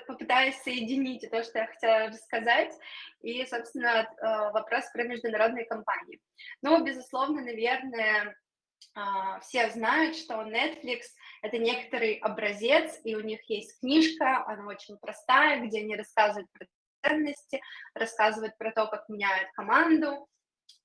попытаюсь 0.06 0.56
соединить 0.62 1.28
то, 1.30 1.42
что 1.42 1.58
я 1.58 1.66
хотела 1.66 2.08
рассказать, 2.08 2.72
и, 3.20 3.44
собственно, 3.46 4.06
вопрос 4.52 4.84
про 4.92 5.04
международные 5.04 5.64
компании. 5.64 6.20
Ну, 6.60 6.84
безусловно, 6.84 7.40
наверное, 7.40 8.36
все 9.42 9.70
знают, 9.70 10.16
что 10.16 10.34
Netflix— 10.42 11.02
это 11.42 11.58
некоторый 11.58 12.14
образец, 12.14 13.00
и 13.04 13.14
у 13.16 13.20
них 13.20 13.40
есть 13.48 13.78
книжка, 13.80 14.44
она 14.46 14.66
очень 14.66 14.96
простая, 14.98 15.66
где 15.66 15.80
они 15.80 15.96
рассказывают 15.96 16.48
про 16.52 16.66
ценности, 17.02 17.60
рассказывают 17.94 18.56
про 18.56 18.72
то, 18.72 18.86
как 18.86 19.08
меняют 19.08 19.50
команду, 19.52 20.28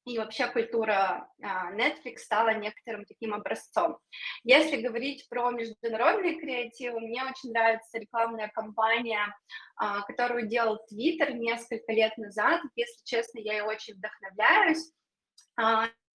и 0.05 0.17
вообще 0.17 0.47
культура 0.47 1.27
а, 1.41 1.71
Netflix 1.73 2.19
стала 2.19 2.55
некоторым 2.55 3.05
таким 3.05 3.33
образцом. 3.33 3.99
Если 4.43 4.81
говорить 4.81 5.27
про 5.29 5.51
международные 5.51 6.39
креативы, 6.39 6.99
мне 6.99 7.23
очень 7.23 7.51
нравится 7.51 7.99
рекламная 7.99 8.49
кампания, 8.49 9.35
а, 9.75 10.01
которую 10.01 10.47
делал 10.47 10.79
Twitter 10.91 11.33
несколько 11.33 11.91
лет 11.91 12.17
назад. 12.17 12.61
Если 12.75 13.03
честно, 13.03 13.39
я 13.39 13.53
ей 13.53 13.61
очень 13.61 13.95
вдохновляюсь. 13.95 14.91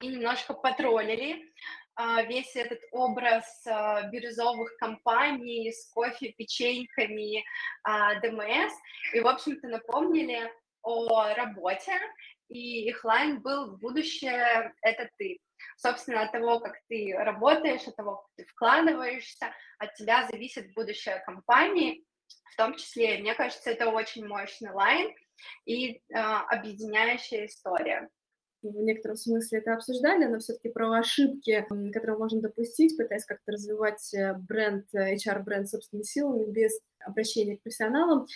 А, 0.04 0.06
и 0.06 0.08
немножко 0.10 0.54
потроллили 0.54 1.52
весь 2.28 2.56
этот 2.56 2.80
образ 2.92 3.46
бирюзовых 4.12 4.76
компаний 4.78 5.72
с 5.72 5.92
кофе, 5.94 6.34
печеньками, 6.36 7.44
ДМС. 8.22 8.74
И, 9.14 9.20
в 9.20 9.28
общем-то, 9.28 9.68
напомнили 9.68 10.52
о 10.82 11.34
работе 11.36 11.94
и 12.50 12.88
их 12.90 13.04
лайн 13.04 13.42
был 13.42 13.78
«Будущее– 13.78 14.74
это 14.82 15.10
ты». 15.18 15.40
Собственно, 15.78 16.24
от 16.24 16.32
того, 16.32 16.60
как 16.60 16.76
ты 16.90 17.14
работаешь, 17.16 17.88
от 17.88 17.96
того, 17.96 18.18
как 18.18 18.26
ты 18.36 18.46
вкладываешься, 18.46 19.54
от 19.80 19.94
тебя 19.96 20.28
зависит 20.28 20.74
будущее 20.74 21.24
компании, 21.26 22.04
в 22.52 22.56
том 22.56 22.76
числе, 22.76 23.18
мне 23.20 23.34
кажется, 23.34 23.72
это 23.72 23.90
очень 23.90 24.28
мощный 24.28 24.72
лайн 24.72 25.16
и 25.66 25.96
э, 25.96 26.00
объединяющая 26.14 27.46
история 27.46 28.10
в 28.70 28.82
некотором 28.82 29.18
смысле 29.18 29.60
это 29.60 29.74
обсуждали, 29.74 30.26
но 30.26 30.40
все-таки 30.40 30.70
про 30.70 30.92
ошибки, 30.92 31.66
которые 31.92 32.18
можно 32.18 32.42
допустить, 32.42 32.98
пытаясь 32.98 33.26
как-то 33.26 33.52
развивать 33.52 34.14
э, 34.14 34.34
бренд, 34.34 34.86
э, 34.94 35.16
HR-бренд 35.16 35.70
собственными 35.70 36.04
силами 36.04 36.46
без 36.46 36.80
обращения 37.00 37.58
к 37.58 37.62
профессионалам. 37.62 38.28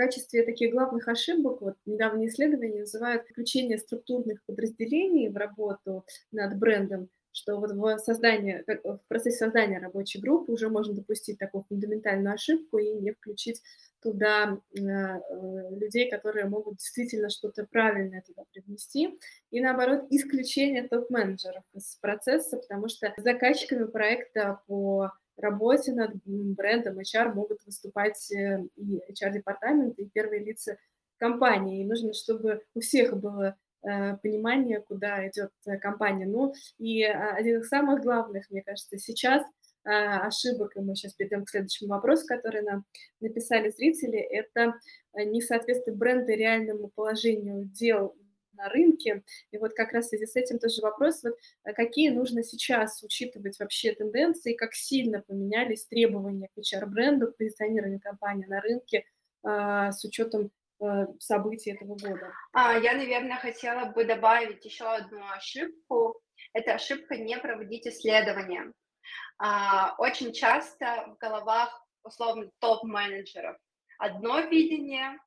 Качестве 0.00 0.44
таких 0.44 0.72
главных 0.72 1.08
ошибок, 1.08 1.60
вот 1.60 1.74
недавние 1.84 2.30
исследования 2.30 2.80
называют 2.80 3.24
включение 3.28 3.76
структурных 3.76 4.42
подразделений 4.46 5.28
в 5.28 5.36
работу 5.36 6.06
над 6.32 6.58
брендом, 6.58 7.10
что 7.32 7.58
вот 7.58 7.72
в, 7.72 7.98
создании, 7.98 8.64
в 8.84 9.00
процессе 9.08 9.36
создания 9.36 9.78
рабочей 9.78 10.20
группы 10.20 10.52
уже 10.52 10.68
можно 10.68 10.94
допустить 10.94 11.38
такую 11.38 11.64
фундаментальную 11.68 12.34
ошибку 12.34 12.78
и 12.78 12.92
не 12.94 13.12
включить 13.12 13.62
туда 14.02 14.58
э, 14.74 14.80
э, 14.80 15.18
людей, 15.76 16.10
которые 16.10 16.46
могут 16.46 16.78
действительно 16.78 17.28
что-то 17.30 17.66
правильное 17.70 18.22
туда 18.26 18.44
привнести. 18.52 19.18
И 19.50 19.60
наоборот, 19.60 20.06
исключение 20.10 20.88
топ-менеджеров 20.88 21.62
из 21.74 21.96
процесса, 21.96 22.56
потому 22.56 22.88
что 22.88 23.12
заказчиками 23.18 23.84
проекта 23.84 24.60
по 24.66 25.12
работе 25.36 25.92
над 25.92 26.12
брендом 26.24 26.98
HR 26.98 27.34
могут 27.34 27.64
выступать 27.66 28.30
э, 28.32 28.64
и 28.76 29.00
HR-департамент, 29.12 29.98
и 29.98 30.08
первые 30.08 30.44
лица 30.44 30.76
компании. 31.18 31.82
И 31.82 31.86
нужно, 31.86 32.12
чтобы 32.14 32.62
у 32.74 32.80
всех 32.80 33.18
было 33.18 33.56
понимание, 33.82 34.80
куда 34.80 35.26
идет 35.28 35.50
э, 35.66 35.78
компания. 35.78 36.26
Ну, 36.26 36.52
и 36.78 37.02
один 37.02 37.60
из 37.60 37.68
самых 37.68 38.02
главных, 38.02 38.50
мне 38.50 38.62
кажется, 38.62 38.98
сейчас 38.98 39.44
ошибок, 39.82 40.76
и 40.76 40.80
мы 40.80 40.94
сейчас 40.94 41.14
перейдем 41.14 41.46
к 41.46 41.48
следующему 41.48 41.88
вопросу, 41.88 42.26
который 42.26 42.60
нам 42.60 42.84
написали 43.20 43.70
зрители, 43.70 44.18
это 44.18 44.74
несоответствие 45.14 45.96
бренда 45.96 46.34
реальному 46.34 46.90
положению 46.94 47.64
дел 47.64 48.14
на 48.60 48.68
рынке. 48.68 49.22
И 49.50 49.58
вот 49.58 49.72
как 49.74 49.92
раз 49.92 50.06
в 50.06 50.08
связи 50.10 50.26
с 50.26 50.36
этим 50.36 50.58
тоже 50.58 50.82
вопрос, 50.82 51.22
вот, 51.22 51.34
а 51.64 51.72
какие 51.72 52.10
нужно 52.10 52.42
сейчас 52.42 53.02
учитывать 53.02 53.58
вообще 53.58 53.92
тенденции, 53.92 54.54
как 54.54 54.74
сильно 54.74 55.22
поменялись 55.26 55.86
требования 55.86 56.48
к 56.54 56.58
HR-бренду, 56.58 57.32
к 57.32 57.36
позиционированию 57.36 58.00
компании 58.00 58.46
на 58.46 58.60
рынке 58.60 59.04
а, 59.42 59.92
с 59.92 60.04
учетом 60.04 60.46
а, 60.46 60.59
событий 61.18 61.72
этого 61.72 61.96
года? 61.96 62.32
А, 62.52 62.78
я, 62.78 62.94
наверное, 62.94 63.38
хотела 63.38 63.86
бы 63.86 64.04
добавить 64.04 64.64
еще 64.64 64.84
одну 64.84 65.22
ошибку. 65.32 66.20
Это 66.52 66.74
ошибка 66.74 67.16
не 67.16 67.36
проводить 67.38 67.86
исследования. 67.86 68.72
А, 69.38 69.94
очень 69.98 70.32
часто 70.32 71.06
в 71.08 71.18
головах 71.18 71.86
условно 72.02 72.50
топ-менеджеров 72.58 73.56
одно 74.00 74.40
видение, 74.40 75.18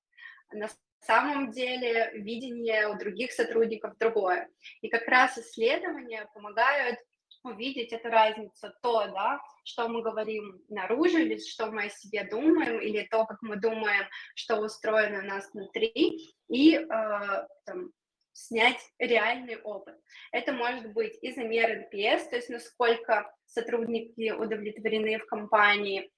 На 0.51 0.69
самом 0.99 1.51
деле 1.51 2.11
видение 2.13 2.87
у 2.87 2.97
других 2.97 3.31
сотрудников 3.31 3.97
другое. 3.97 4.49
И 4.81 4.89
как 4.89 5.07
раз 5.07 5.37
исследования 5.37 6.27
помогают 6.33 6.97
увидеть 7.43 7.91
эту 7.91 8.09
разницу, 8.09 8.73
то, 8.81 9.07
да, 9.07 9.41
что 9.63 9.87
мы 9.87 10.01
говорим 10.01 10.61
наружу, 10.69 11.19
или 11.19 11.37
что 11.37 11.67
мы 11.67 11.85
о 11.85 11.89
себе 11.89 12.23
думаем, 12.23 12.79
или 12.79 13.07
то, 13.09 13.25
как 13.25 13.41
мы 13.41 13.57
думаем, 13.57 14.05
что 14.35 14.59
устроено 14.59 15.19
у 15.19 15.27
нас 15.27 15.49
внутри, 15.53 16.35
и 16.49 16.75
э, 16.75 17.47
там, 17.65 17.91
снять 18.33 18.79
реальный 18.99 19.57
опыт. 19.61 19.95
Это 20.31 20.53
может 20.53 20.91
быть 20.93 21.17
и 21.21 21.31
замер 21.31 21.87
NPS, 21.91 22.29
то 22.29 22.35
есть 22.35 22.49
насколько 22.49 23.31
сотрудники 23.45 24.31
удовлетворены 24.31 25.19
в 25.19 25.25
компании, 25.25 26.11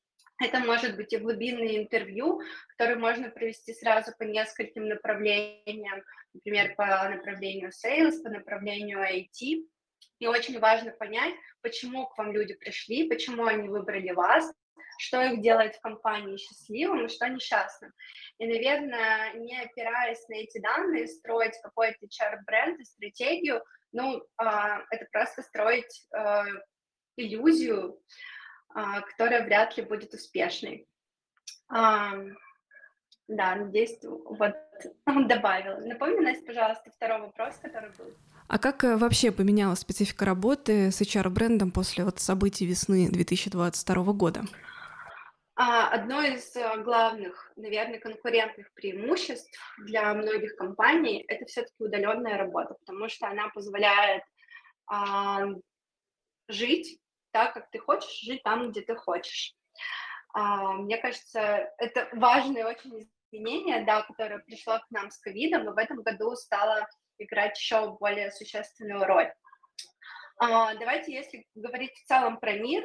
это 0.44 0.60
может 0.60 0.98
быть 0.98 1.14
и 1.14 1.18
глубинные 1.18 1.84
интервью, 1.84 2.42
которые 2.70 2.98
можно 2.98 3.30
провести 3.30 3.74
сразу 3.74 4.12
по 4.18 4.24
нескольким 4.24 4.88
направлениям, 4.90 6.04
например, 6.34 6.76
по 6.76 6.86
направлению 6.86 7.70
sales, 7.70 8.22
по 8.22 8.30
направлению 8.30 9.00
IT. 9.00 9.66
И 10.20 10.28
очень 10.28 10.60
важно 10.60 10.92
понять, 10.92 11.36
почему 11.62 12.08
к 12.08 12.18
вам 12.18 12.32
люди 12.32 12.54
пришли, 12.54 13.10
почему 13.10 13.46
они 13.46 13.68
выбрали 13.68 14.12
вас, 14.12 14.52
что 14.98 15.22
их 15.22 15.42
делает 15.42 15.76
в 15.76 15.82
компании 15.82 16.38
счастливым 16.38 17.06
и 17.06 17.10
что 17.10 17.28
несчастным. 17.28 17.92
И, 18.38 18.48
наверное, 18.48 19.34
не 19.34 19.60
опираясь 19.60 20.26
на 20.30 20.36
эти 20.36 20.60
данные, 20.60 21.08
строить 21.08 21.60
какой-то 21.62 22.06
HR-бренд 22.06 22.80
и 22.80 22.86
стратегию, 22.86 23.64
ну, 23.92 24.26
а, 24.38 24.84
это 24.90 25.06
просто 25.12 25.42
строить 25.42 26.08
а, 26.14 26.46
иллюзию, 27.18 28.00
а, 28.74 29.02
которая 29.02 29.44
вряд 29.44 29.78
ли 29.78 29.84
будет 29.84 30.14
успешной. 30.14 30.88
Да, 33.28 33.56
надеюсь, 33.56 33.98
вот 34.04 34.56
добавила. 35.28 35.78
Напомни, 35.78 36.20
Настя, 36.20 36.46
пожалуйста, 36.46 36.92
второй 36.92 37.22
вопрос, 37.22 37.58
который 37.58 37.90
был. 37.92 38.14
А 38.48 38.60
как 38.60 38.84
э, 38.84 38.96
вообще 38.96 39.32
поменялась 39.32 39.80
специфика 39.80 40.26
работы 40.26 40.92
с 40.92 41.02
HR-брендом 41.02 41.72
после 41.72 42.04
вот 42.04 42.20
событий 42.20 42.66
весны 42.66 43.10
2022 43.10 44.14
года? 44.14 44.44
А, 45.56 45.88
одно 45.88 46.22
из 46.22 46.56
э, 46.56 46.84
главных, 46.84 47.52
наверное, 47.56 48.00
конкурентных 48.00 48.72
преимуществ 48.74 49.58
для 49.80 50.14
многих 50.14 50.56
компаний 50.58 51.24
это 51.28 51.46
все-таки 51.46 51.76
удаленная 51.80 52.38
работа, 52.38 52.76
потому 52.86 53.10
что 53.10 53.28
она 53.28 53.50
позволяет 53.50 54.24
а, 54.88 55.46
жить 56.48 57.00
так, 57.32 57.54
как 57.54 57.72
ты 57.72 57.80
хочешь, 57.80 58.22
жить 58.22 58.44
там, 58.44 58.72
где 58.72 58.82
ты 58.82 58.96
хочешь. 58.96 59.56
А, 60.34 60.74
мне 60.74 60.98
кажется, 60.98 61.72
это 61.78 62.10
важное 62.14 62.68
очень 62.68 63.08
изменение, 63.32 63.86
да, 63.86 64.04
которое 64.04 64.40
пришло 64.40 64.80
к 64.80 64.86
нам 64.92 65.10
с 65.10 65.18
ковидом, 65.18 65.64
но 65.64 65.74
в 65.74 65.78
этом 65.78 66.02
году 66.04 66.36
стало 66.36 66.88
играть 67.18 67.58
еще 67.58 67.98
более 68.00 68.32
существенную 68.32 69.06
роль. 69.06 69.34
А, 70.38 70.74
давайте, 70.76 71.14
если 71.14 71.46
говорить 71.56 71.94
в 71.94 72.06
целом 72.06 72.40
про 72.40 72.54
мир, 72.54 72.84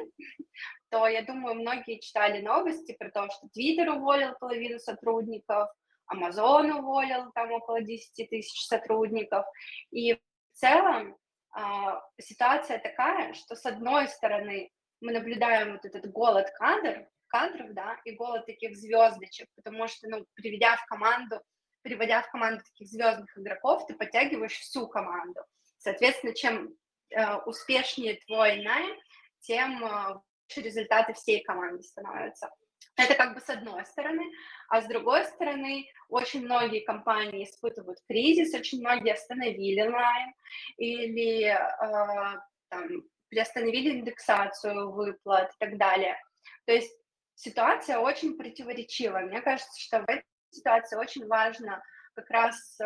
то 0.89 1.07
я 1.07 1.21
думаю, 1.23 1.55
многие 1.55 1.99
читали 1.99 2.41
новости 2.41 2.95
про 2.97 3.09
то, 3.09 3.27
что 3.29 3.47
Twitter 3.47 3.89
уволил 3.89 4.33
половину 4.39 4.79
сотрудников, 4.79 5.69
Amazon 6.13 6.71
уволил 6.71 7.31
там 7.33 7.51
около 7.51 7.81
10 7.81 8.29
тысяч 8.29 8.67
сотрудников. 8.67 9.45
И 9.91 10.13
в 10.13 10.19
целом 10.53 11.17
а, 11.51 12.01
ситуация 12.19 12.79
такая, 12.79 13.33
что 13.33 13.55
с 13.55 13.65
одной 13.65 14.07
стороны 14.07 14.71
мы 15.01 15.13
наблюдаем 15.13 15.73
вот 15.73 15.85
этот 15.85 16.09
голод 16.11 16.49
кадр, 16.51 17.07
кадров, 17.27 17.73
да, 17.73 17.99
и 18.05 18.11
голод 18.11 18.45
таких 18.45 18.75
звездочек, 18.75 19.47
потому 19.55 19.87
что, 19.87 20.07
ну, 20.09 20.25
приведя 20.35 20.75
в 20.75 20.85
команду 20.85 21.41
приводя 21.81 22.21
в 22.21 22.31
команду 22.31 22.63
таких 22.63 22.87
звездных 22.87 23.37
игроков, 23.37 23.85
ты 23.87 23.95
подтягиваешь 23.95 24.57
всю 24.57 24.87
команду. 24.87 25.41
Соответственно, 25.77 26.33
чем 26.33 26.75
э, 27.09 27.35
успешнее 27.45 28.19
твой 28.25 28.61
найм, 28.63 28.97
тем 29.41 29.83
э, 29.83 30.19
результаты 30.55 31.13
всей 31.13 31.43
команды 31.43 31.83
становятся. 31.83 32.49
Это 32.97 33.15
как 33.15 33.33
бы 33.33 33.39
с 33.39 33.49
одной 33.49 33.85
стороны, 33.85 34.23
а 34.67 34.81
с 34.81 34.87
другой 34.87 35.23
стороны, 35.25 35.87
очень 36.09 36.43
многие 36.43 36.81
компании 36.81 37.45
испытывают 37.45 37.99
кризис, 38.07 38.53
очень 38.53 38.79
многие 38.79 39.13
остановили 39.13 39.81
найм 39.81 40.33
или 40.77 41.45
э, 41.45 42.39
там, 42.69 42.87
приостановили 43.29 43.99
индексацию 43.99 44.91
выплат 44.91 45.51
и 45.51 45.55
так 45.57 45.77
далее. 45.77 46.17
То 46.65 46.73
есть 46.73 46.93
ситуация 47.35 47.97
очень 47.97 48.37
противоречивая. 48.37 49.25
Мне 49.25 49.41
кажется, 49.41 49.79
что 49.79 49.99
в 49.99 50.03
этой 50.03 50.23
ситуации 50.51 50.97
очень 50.97 51.27
важно 51.27 51.81
как 52.13 52.29
раз 52.29 52.79
э, 52.79 52.85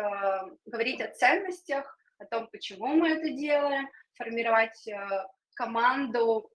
говорить 0.66 1.00
о 1.00 1.12
ценностях, 1.12 1.98
о 2.18 2.26
том, 2.26 2.48
почему 2.48 2.88
мы 2.88 3.10
это 3.10 3.30
делаем, 3.30 3.88
формировать 4.14 4.86
э, 4.88 5.26
команду 5.54 6.50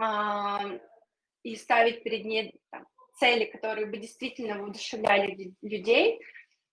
э, 0.00 0.80
и 1.42 1.56
ставить 1.56 2.02
перед 2.02 2.24
ней 2.24 2.60
там, 2.70 2.86
цели, 3.18 3.44
которые 3.44 3.86
бы 3.86 3.98
действительно 3.98 4.58
воодушевляли 4.58 5.54
людей, 5.62 6.20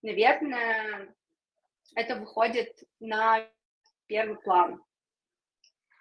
наверное, 0.02 1.14
это 1.96 2.16
выходит 2.16 2.84
на 3.00 3.48
первый 4.08 4.38
план. 4.38 4.84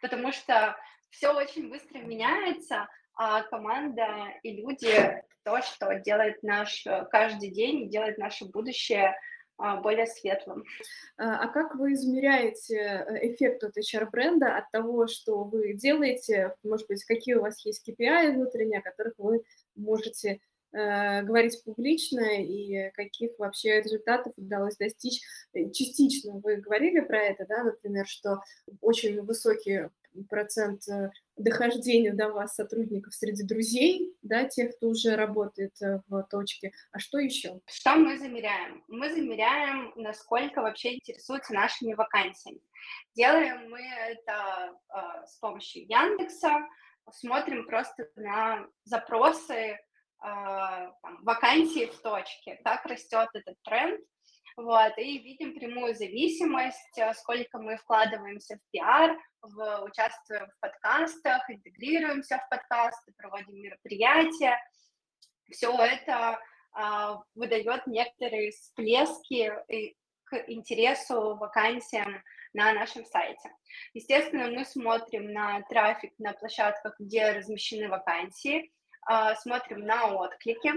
Потому 0.01 0.33
что 0.33 0.77
все 1.11 1.33
очень 1.33 1.69
быстро 1.71 1.99
меняется, 1.99 2.89
а 3.15 3.43
команда 3.45 4.35
и 4.43 4.61
люди 4.61 5.23
то, 5.47 5.63
что 5.63 5.95
делает 6.01 6.43
наш 6.43 6.85
э, 6.87 7.07
каждый 7.11 7.51
день, 7.51 7.89
делает 7.89 8.19
наше 8.19 8.47
будущее 8.47 9.15
а, 9.59 9.77
более 9.77 10.07
светлым. 10.07 10.65
А, 11.17 11.45
а 11.45 11.49
как 11.49 11.77
вы 11.77 11.93
измеряете 11.93 12.77
э, 12.77 13.33
эффект 13.33 13.63
от 13.63 13.79
HR-бренда 13.79 14.57
от 14.57 14.69
того, 14.73 15.07
что 15.07 15.45
вы 15.45 15.73
делаете? 15.75 16.57
Может 16.65 16.89
быть, 16.89 17.05
какие 17.05 17.37
у 17.37 17.43
вас 17.43 17.65
есть 17.65 17.89
KPI 17.89 18.33
внутренние, 18.33 18.81
о 18.81 18.83
которых 18.83 19.15
вы 19.19 19.45
можете 19.77 20.41
э, 20.73 21.23
говорить 21.23 21.63
публично 21.65 22.43
и 22.43 22.91
каких 22.91 23.39
вообще 23.39 23.81
результатов 23.83 24.33
удалось 24.37 24.77
достичь. 24.77 25.23
Частично 25.73 26.41
вы 26.41 26.57
говорили 26.57 26.99
про 26.99 27.23
это, 27.23 27.47
да, 27.49 27.63
например, 27.63 28.09
что 28.09 28.41
очень 28.81 29.23
высокий 29.23 29.91
процент 30.24 30.83
дохождения 31.37 32.12
до 32.12 32.31
вас 32.31 32.55
сотрудников 32.55 33.14
среди 33.14 33.42
друзей, 33.42 34.14
да, 34.22 34.44
тех, 34.44 34.76
кто 34.76 34.88
уже 34.88 35.16
работает 35.16 35.81
э, 35.83 36.00
в 36.09 36.22
точке. 36.24 36.72
А 36.92 36.98
что 36.98 37.18
еще? 37.18 37.61
Что 37.66 37.96
мы 37.96 38.18
замеряем? 38.18 38.83
Мы 38.88 39.12
замеряем, 39.12 39.92
насколько 39.96 40.62
вообще 40.62 40.94
интересуются 40.94 41.52
нашими 41.52 41.92
вакансиями. 41.94 42.61
Делаем 43.14 43.70
мы 43.70 43.81
это 43.81 44.72
э, 44.88 45.26
с 45.26 45.37
помощью 45.38 45.87
Яндекса, 45.87 46.66
смотрим 47.12 47.66
просто 47.66 48.09
на 48.16 48.66
запросы 48.85 49.52
э, 49.52 49.79
там, 50.20 51.22
вакансии 51.22 51.87
в 51.87 52.00
точке, 52.00 52.59
как 52.64 52.87
растет 52.87 53.29
этот 53.35 53.57
тренд, 53.62 54.00
вот, 54.57 54.97
и 54.97 55.19
видим 55.19 55.55
прямую 55.55 55.95
зависимость, 55.95 56.99
э, 56.99 57.12
сколько 57.14 57.59
мы 57.59 57.77
вкладываемся 57.77 58.57
в 58.57 58.71
пиар, 58.71 59.16
в, 59.42 59.83
участвуем 59.85 60.47
в 60.49 60.61
подкастах, 60.61 61.49
интегрируемся 61.51 62.38
в 62.38 62.49
подкасты, 62.49 63.12
проводим 63.16 63.61
мероприятия. 63.61 64.59
Все 65.51 65.71
это 65.73 66.40
а, 66.73 67.23
выдает 67.35 67.87
некоторые 67.87 68.51
всплески 68.51 69.53
к 70.25 70.45
интересу 70.49 71.37
вакансиям 71.37 72.23
на 72.53 72.73
нашем 72.73 73.05
сайте. 73.05 73.51
Естественно, 73.95 74.51
мы 74.51 74.64
смотрим 74.64 75.33
на 75.33 75.62
трафик 75.62 76.12
на 76.19 76.33
площадках, 76.33 76.97
где 76.99 77.31
размещены 77.33 77.88
вакансии, 77.88 78.73
а, 79.07 79.37
смотрим 79.37 79.81
на 79.81 80.14
отклики, 80.16 80.73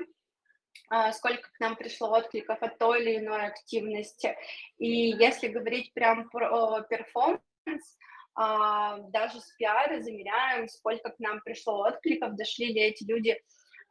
сколько 1.14 1.50
к 1.52 1.60
нам 1.60 1.76
пришло 1.76 2.12
откликов 2.12 2.62
от 2.62 2.78
той 2.80 3.02
или 3.02 3.18
иной 3.18 3.46
активности. 3.46 4.36
И 4.78 4.88
если 4.88 5.48
говорить 5.48 5.94
прям 5.94 6.30
про 6.30 6.82
перформанс, 6.82 7.98
а, 8.36 8.98
даже 9.10 9.40
с 9.40 9.52
пиара 9.58 10.02
замеряем, 10.02 10.68
сколько 10.68 11.10
к 11.10 11.20
нам 11.20 11.42
пришло 11.42 11.82
откликов, 11.82 12.36
дошли 12.36 12.74
ли 12.74 12.82
эти 12.82 13.04
люди 13.04 13.40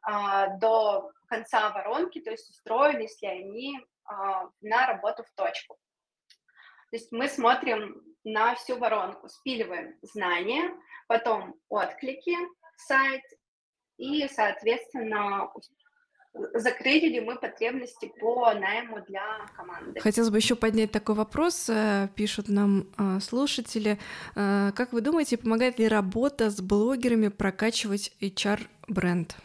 а, 0.03 0.57
до 0.57 1.13
конца 1.29 1.71
воронки, 1.71 2.21
то 2.21 2.31
есть 2.31 2.49
устроились 2.51 3.21
ли 3.23 3.29
они 3.29 3.79
на 4.63 4.87
работу 4.87 5.23
в 5.23 5.31
точку. 5.35 5.77
То 6.91 6.97
есть 6.97 7.13
мы 7.13 7.29
смотрим 7.29 8.03
на 8.25 8.55
всю 8.55 8.79
воронку, 8.79 9.29
спиливаем 9.29 9.99
знания, 10.01 10.75
потом 11.07 11.55
отклики, 11.69 12.35
сайт 12.79 13.23
и, 13.99 14.27
соответственно, 14.29 15.53
закрыли 16.33 17.07
ли 17.07 17.21
мы 17.21 17.37
потребности 17.37 18.13
по 18.21 18.53
найму 18.55 19.01
для 19.07 19.23
команды. 19.57 20.01
Хотелось 20.01 20.31
бы 20.31 20.39
еще 20.39 20.55
поднять 20.55 20.93
такой 20.93 21.15
вопрос, 21.15 21.69
э, 21.69 22.09
пишут 22.15 22.49
нам 22.49 22.89
э, 22.99 23.21
слушатели. 23.21 23.99
Э, 24.37 24.73
как 24.75 24.93
вы 24.93 25.01
думаете, 25.01 25.39
помогает 25.39 25.79
ли 25.79 25.89
работа 25.89 26.51
с 26.51 26.61
блогерами 26.61 27.29
прокачивать 27.29 28.13
HR-бренд? 28.21 29.37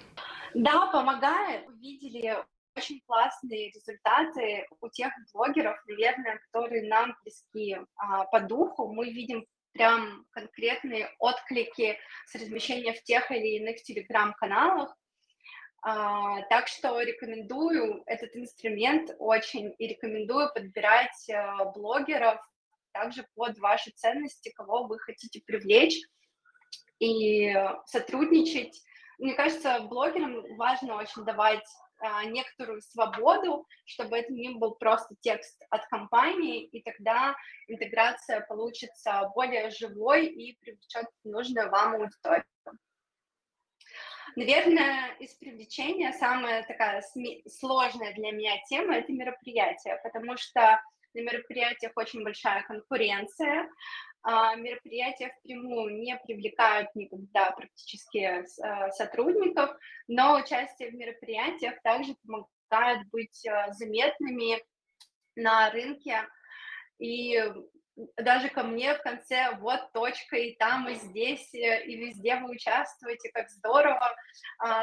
Да, 0.53 0.87
помогает. 0.87 1.65
Видели 1.79 2.35
очень 2.75 3.01
классные 3.05 3.71
результаты 3.71 4.67
у 4.81 4.89
тех 4.89 5.11
блогеров, 5.33 5.77
наверное, 5.87 6.39
которые 6.51 6.87
нам 6.89 7.15
близки 7.23 7.77
а, 7.95 8.25
по 8.25 8.39
духу. 8.39 8.91
Мы 8.91 9.11
видим 9.11 9.45
прям 9.73 10.25
конкретные 10.31 11.09
отклики 11.19 11.97
с 12.27 12.35
размещения 12.35 12.93
в 12.93 13.03
тех 13.03 13.29
или 13.31 13.57
иных 13.57 13.81
телеграм-каналах. 13.83 14.95
А, 15.85 16.41
так 16.43 16.69
что 16.69 17.01
рекомендую 17.01 18.03
этот 18.05 18.33
инструмент 18.37 19.13
очень 19.19 19.75
и 19.77 19.87
рекомендую 19.87 20.49
подбирать 20.53 21.29
а, 21.29 21.65
блогеров 21.65 22.39
также 22.93 23.25
под 23.35 23.57
ваши 23.59 23.91
ценности, 23.91 24.53
кого 24.55 24.85
вы 24.85 24.97
хотите 24.99 25.41
привлечь 25.45 25.99
и 26.99 27.53
сотрудничать. 27.85 28.81
Мне 29.17 29.33
кажется, 29.33 29.81
блогерам 29.81 30.55
важно 30.55 30.95
очень 30.95 31.25
давать 31.25 31.65
а, 31.99 32.23
некоторую 32.25 32.81
свободу, 32.81 33.67
чтобы 33.85 34.17
это 34.17 34.31
не 34.31 34.51
был 34.51 34.75
просто 34.75 35.15
текст 35.19 35.65
от 35.69 35.85
компании, 35.87 36.63
и 36.63 36.81
тогда 36.81 37.35
интеграция 37.67 38.39
получится 38.47 39.29
более 39.35 39.69
живой 39.69 40.27
и 40.27 40.57
привлечет 40.61 41.07
нужную 41.25 41.69
вам 41.69 41.95
аудиторию. 41.95 42.45
Наверное, 44.35 45.15
из 45.19 45.33
привлечения 45.35 46.11
самая 46.13 46.63
такая 46.63 47.03
сложная 47.47 48.13
для 48.13 48.31
меня 48.31 48.53
тема– 48.67 48.95
это 48.97 49.11
мероприятие, 49.11 49.99
потому 50.03 50.37
что 50.37 50.81
на 51.13 51.19
мероприятиях 51.19 51.91
очень 51.95 52.23
большая 52.23 52.63
конкуренция, 52.63 53.69
а, 54.23 54.55
мероприятия 54.55 55.35
впрямую 55.39 55.99
не 55.99 56.17
привлекают 56.17 56.89
никогда 56.95 57.51
практически 57.51 58.43
а, 58.61 58.89
сотрудников, 58.91 59.75
но 60.07 60.37
участие 60.37 60.91
в 60.91 60.95
мероприятиях 60.95 61.81
также 61.83 62.15
помогает 62.25 63.07
быть 63.11 63.45
а, 63.45 63.71
заметными 63.73 64.63
на 65.35 65.69
рынке. 65.71 66.25
И 66.99 67.37
даже 68.17 68.49
ко 68.49 68.63
мне 68.63 68.95
в 68.95 69.01
конце 69.01 69.55
вот 69.59 69.91
точка, 69.93 70.37
и 70.37 70.55
там, 70.55 70.89
и 70.89 70.95
здесь, 70.95 71.53
э, 71.53 71.85
и 71.85 71.95
везде 71.95 72.37
вы 72.37 72.51
участвуете, 72.51 73.29
как 73.31 73.49
здорово, 73.49 74.15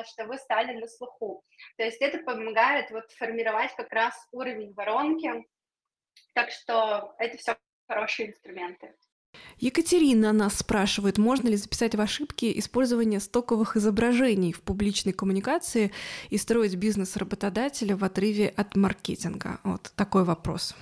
что 0.04 0.26
вы 0.26 0.38
стали 0.38 0.78
на 0.78 0.86
слуху. 0.86 1.44
То 1.76 1.84
есть 1.84 2.00
это 2.00 2.18
помогает 2.18 2.90
вот 2.90 3.10
формировать 3.12 3.74
как 3.76 3.92
раз 3.92 4.14
уровень 4.32 4.72
воронки, 4.74 5.44
так 6.34 6.50
что 6.50 7.14
это 7.18 7.36
все 7.38 7.56
хорошие 7.88 8.30
инструменты. 8.30 8.94
Екатерина 9.58 10.32
нас 10.32 10.58
спрашивает, 10.58 11.18
можно 11.18 11.48
ли 11.48 11.56
записать 11.56 11.94
в 11.94 12.00
ошибки 12.00 12.58
использование 12.58 13.20
стоковых 13.20 13.76
изображений 13.76 14.52
в 14.52 14.62
публичной 14.62 15.12
коммуникации 15.12 15.92
и 16.30 16.38
строить 16.38 16.76
бизнес 16.76 17.16
работодателя 17.16 17.96
в 17.96 18.02
отрыве 18.02 18.48
от 18.48 18.74
маркетинга? 18.74 19.60
Вот 19.62 19.92
такой 19.96 20.24
вопрос. 20.24 20.74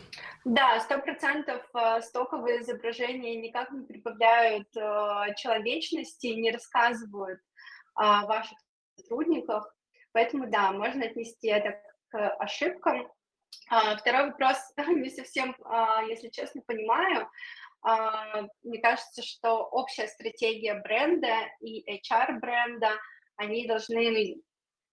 Да, 0.50 0.80
сто 0.80 0.98
процентов 0.98 1.62
э, 1.74 2.00
стоковые 2.00 2.62
изображения 2.62 3.36
никак 3.36 3.70
не 3.70 3.84
прибавляют 3.84 4.74
э, 4.74 5.34
человечности, 5.36 6.28
не 6.28 6.50
рассказывают 6.50 7.38
о 7.94 8.24
ваших 8.24 8.56
сотрудниках, 8.96 9.76
поэтому 10.12 10.48
да, 10.48 10.72
можно 10.72 11.04
отнести 11.04 11.48
это 11.48 11.78
к 12.08 12.30
ошибкам. 12.36 13.12
А, 13.68 13.98
второй 13.98 14.30
вопрос 14.30 14.56
не 14.88 15.10
совсем, 15.10 15.54
а, 15.66 16.02
если 16.04 16.30
честно, 16.30 16.62
понимаю. 16.62 17.28
А, 17.82 18.46
мне 18.62 18.80
кажется, 18.80 19.22
что 19.22 19.64
общая 19.64 20.08
стратегия 20.08 20.80
бренда 20.80 21.34
и 21.60 21.84
HR 22.00 22.38
бренда, 22.40 22.92
они 23.36 23.66
должны 23.66 24.36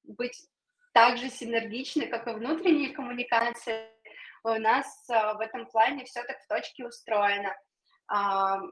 быть 0.03 0.49
также 0.91 1.29
синергичны, 1.29 2.07
как 2.07 2.27
и 2.27 2.31
внутренние 2.31 2.89
коммуникации. 2.89 3.94
У 4.45 4.59
нас 4.59 4.85
в 5.07 5.39
этом 5.39 5.65
плане 5.65 6.05
все 6.05 6.21
так 6.21 6.39
в 6.39 6.47
точке 6.47 6.85
устроено. 6.85 7.51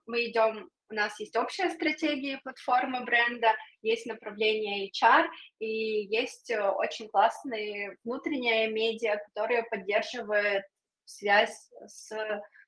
Мы 0.05 0.29
идем, 0.29 0.69
у 0.91 0.93
нас 0.93 1.19
есть 1.19 1.35
общая 1.35 1.71
стратегия 1.71 2.39
платформы 2.43 3.03
бренда, 3.03 3.55
есть 3.81 4.05
направление 4.05 4.91
HR, 4.91 5.25
и 5.57 6.05
есть 6.15 6.51
э, 6.51 6.61
очень 6.61 7.09
классные 7.09 7.97
внутренние 8.03 8.69
медиа, 8.69 9.17
которые 9.17 9.63
поддерживают 9.63 10.63
связь 11.05 11.71
с 11.87 12.11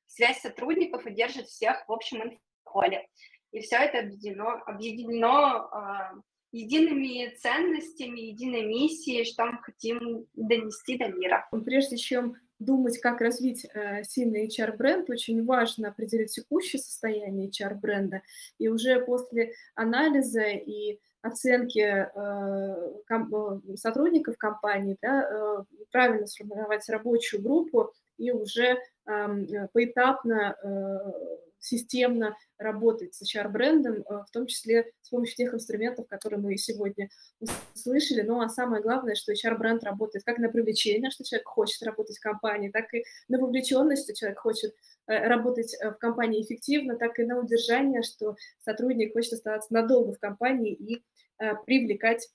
связь 0.08 0.42
сотрудников 0.42 1.06
и 1.06 1.14
держит 1.14 1.46
всех 1.46 1.88
в 1.88 1.92
общем 1.92 2.24
инфополе. 2.24 3.08
И 3.52 3.60
все 3.60 3.76
это 3.76 4.00
объединено, 4.00 4.54
объединено 4.64 5.70
э, 5.72 6.22
едиными 6.52 7.36
ценностями, 7.36 8.22
единой 8.22 8.66
миссией, 8.66 9.26
что 9.26 9.46
мы 9.46 9.62
хотим 9.62 10.26
донести 10.34 10.98
до 10.98 11.10
мира. 11.10 11.48
Прежде 11.64 11.98
чем 11.98 12.34
думать, 12.60 13.00
как 13.00 13.22
развить 13.22 13.66
э, 13.74 14.04
сильный 14.04 14.48
HR-бренд, 14.48 15.10
очень 15.10 15.44
важно 15.46 15.90
определить 15.90 16.34
текущее 16.34 16.82
состояние 16.82 17.50
HR-бренда, 17.50 18.22
и 18.58 18.68
уже 18.68 19.00
после 19.02 19.54
анализа 19.76 20.44
и 20.44 21.00
оценки 21.26 21.80
э, 21.80 22.10
э, 23.10 23.76
сотрудников 23.78 24.38
компании 24.38 24.98
да, 25.02 25.66
правильно 25.92 26.28
сформировать 26.28 26.88
рабочую 26.90 27.42
группу 27.42 27.92
и 28.18 28.32
уже 28.32 28.78
э, 29.06 29.68
поэтапно 29.74 30.56
системно 31.66 32.38
работать 32.58 33.16
с 33.16 33.22
HR-брендом, 33.24 33.96
э, 33.96 34.24
в 34.28 34.32
том 34.32 34.48
числе 34.48 34.92
с 35.02 35.10
помощью 35.10 35.36
тех 35.36 35.54
инструментов, 35.54 36.08
которые 36.08 36.40
мы 36.40 36.58
сегодня 36.58 37.10
услышали. 37.74 38.22
Ну, 38.22 38.40
а 38.42 38.50
самое 38.50 38.82
главное, 38.82 39.16
что 39.16 39.34
HR-бренд 39.34 39.84
работает 39.84 40.24
как 40.24 40.38
на 40.38 40.50
привлечение, 40.50 41.12
что 41.12 41.24
человек 41.24 41.48
хочет 41.48 41.82
работать 41.84 42.18
в 42.18 42.22
компании, 42.22 42.70
так 42.70 42.94
и 42.94 43.04
на 43.28 43.40
вовлеченность, 43.40 44.04
что 44.04 44.14
человек 44.14 44.40
хочет 44.40 44.74
э, 45.08 45.28
работать 45.28 45.76
э, 45.82 45.92
в 45.92 45.96
компании 45.96 46.44
эффективно, 46.44 46.98
так 46.98 47.20
и 47.20 47.26
на 47.26 47.40
удержание, 47.40 48.04
что 48.04 48.36
сотрудник 48.64 49.14
хочет 49.14 49.34
оставаться 49.34 49.74
надолго 49.74 50.14
в 50.14 50.20
компании 50.20 50.74
и 50.74 51.04
привлекать 51.66 52.30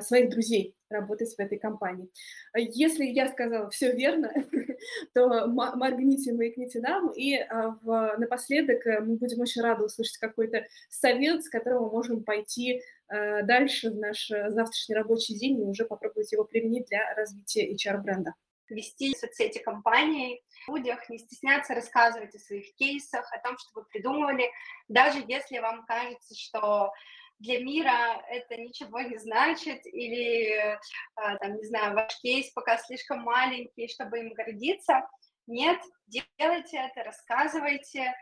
своих 0.00 0.30
друзей 0.30 0.74
работать 0.90 1.34
в 1.34 1.38
этой 1.38 1.58
компании. 1.58 2.08
Если 2.54 3.04
я 3.04 3.28
сказала 3.28 3.68
все 3.70 3.92
верно, 3.92 4.32
то 5.14 5.46
моргните, 5.46 6.32
маякните 6.32 6.80
нам, 6.80 7.10
и 7.10 7.34
а, 7.36 7.78
в, 7.82 8.16
напоследок 8.18 8.86
э, 8.86 9.00
мы 9.00 9.16
будем 9.16 9.40
очень 9.40 9.62
рады 9.62 9.84
услышать 9.84 10.18
какой-то 10.18 10.64
совет, 10.88 11.44
с 11.44 11.50
которого 11.50 11.86
мы 11.86 11.92
можем 11.92 12.24
пойти 12.24 12.80
э, 13.08 13.42
дальше 13.42 13.90
в 13.90 13.96
наш 13.96 14.28
завтрашний 14.28 14.94
рабочий 14.94 15.38
день 15.38 15.60
и 15.60 15.64
уже 15.64 15.84
попробовать 15.84 16.32
его 16.32 16.44
применить 16.44 16.86
для 16.86 17.14
развития 17.14 17.70
HR-бренда 17.74 18.34
вести 18.68 19.14
соцсети 19.16 19.58
компании, 19.58 20.42
людях, 20.68 21.08
не 21.08 21.18
стесняться 21.18 21.74
рассказывать 21.74 22.34
о 22.34 22.38
своих 22.38 22.74
кейсах, 22.74 23.26
о 23.32 23.38
том, 23.38 23.56
что 23.56 23.80
вы 23.80 23.84
придумывали, 23.86 24.50
даже 24.88 25.24
если 25.26 25.58
вам 25.58 25.86
кажется, 25.86 26.34
что 26.34 26.92
для 27.38 27.62
мира 27.62 28.22
это 28.28 28.56
ничего 28.56 29.00
не 29.00 29.16
значит, 29.18 29.86
или, 29.86 30.78
а, 31.14 31.36
там, 31.38 31.56
не 31.56 31.64
знаю, 31.64 31.94
ваш 31.94 32.18
кейс 32.20 32.50
пока 32.50 32.78
слишком 32.78 33.20
маленький, 33.22 33.88
чтобы 33.88 34.20
им 34.20 34.32
гордиться. 34.32 35.08
Нет, 35.46 35.80
делайте 36.06 36.78
это, 36.78 37.04
рассказывайте, 37.04 38.14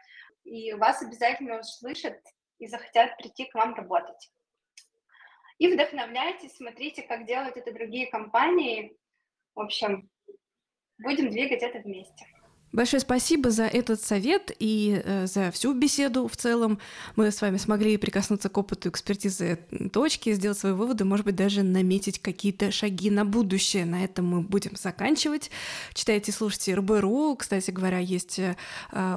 и 0.45 0.73
вас 0.75 1.03
обязательно 1.03 1.61
услышат 1.61 2.21
и 2.59 2.67
захотят 2.67 3.17
прийти 3.17 3.47
к 3.47 3.55
вам 3.55 3.75
работать. 3.75 4.31
И 5.59 5.73
вдохновляйтесь, 5.73 6.57
смотрите, 6.57 7.03
как 7.03 7.27
делают 7.27 7.57
это 7.57 7.73
другие 7.73 8.11
компании. 8.11 8.97
В 9.55 9.61
общем, 9.61 10.11
будем 10.99 11.31
двигать 11.31 11.63
это 11.63 11.79
вместе. 11.79 12.27
Большое 12.77 13.01
спасибо 13.01 13.51
за 13.51 13.65
этот 13.65 14.03
совет 14.03 14.53
и 14.59 15.01
э, 15.03 15.27
за 15.27 15.51
всю 15.51 15.73
беседу 15.73 16.29
в 16.29 16.37
целом. 16.37 16.79
Мы 17.17 17.31
с 17.31 17.41
вами 17.41 17.57
смогли 17.57 17.97
прикоснуться 17.97 18.51
к 18.51 18.59
опыту 18.59 18.91
экспертизы 18.91 19.61
точки, 19.95 20.35
сделать 20.35 20.59
свои 20.59 20.73
выводы, 20.73 21.07
может 21.07 21.25
быть, 21.25 21.37
даже 21.37 21.63
наметить 21.63 22.19
какие-то 22.19 22.71
шаги 22.71 23.11
на 23.11 23.25
будущее. 23.25 23.87
На 23.87 24.05
этом 24.05 24.27
мы 24.27 24.41
будем 24.43 24.77
заканчивать. 24.77 25.51
Читайте, 25.95 26.33
слушайте 26.33 26.75
РБРУ. 26.75 27.37
Кстати 27.37 27.71
говоря, 27.71 27.97
есть 27.99 28.41
э, 28.41 28.57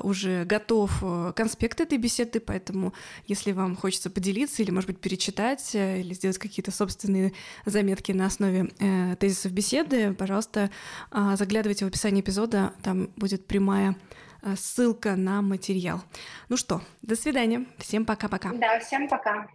уже 0.03 0.45
готов 0.45 0.97
э, 1.01 1.33
конспект 1.35 1.81
этой 1.81 1.97
беседы, 1.97 2.39
поэтому 2.39 2.93
если 3.27 3.51
вам 3.51 3.75
хочется 3.75 4.09
поделиться 4.09 4.63
или, 4.63 4.71
может 4.71 4.89
быть, 4.89 4.99
перечитать 4.99 5.75
э, 5.75 5.99
или 5.99 6.13
сделать 6.13 6.37
какие-то 6.37 6.71
собственные 6.71 7.33
заметки 7.65 8.13
на 8.13 8.27
основе 8.27 8.71
э, 8.79 9.17
тезисов 9.19 9.51
беседы, 9.51 10.13
пожалуйста, 10.13 10.71
э, 11.11 11.35
заглядывайте 11.37 11.83
в 11.83 11.89
описание 11.89 12.21
эпизода, 12.21 12.71
там 12.83 13.09
будет 13.17 13.48
прямая 13.49 13.95
э, 14.43 14.55
ссылка 14.55 15.17
на 15.17 15.41
материал. 15.41 16.01
Ну 16.47 16.55
что, 16.55 16.81
до 17.01 17.17
свидания. 17.17 17.65
Всем 17.79 18.05
пока-пока. 18.05 18.53
Да, 18.53 18.79
всем 18.79 19.09
пока. 19.09 19.47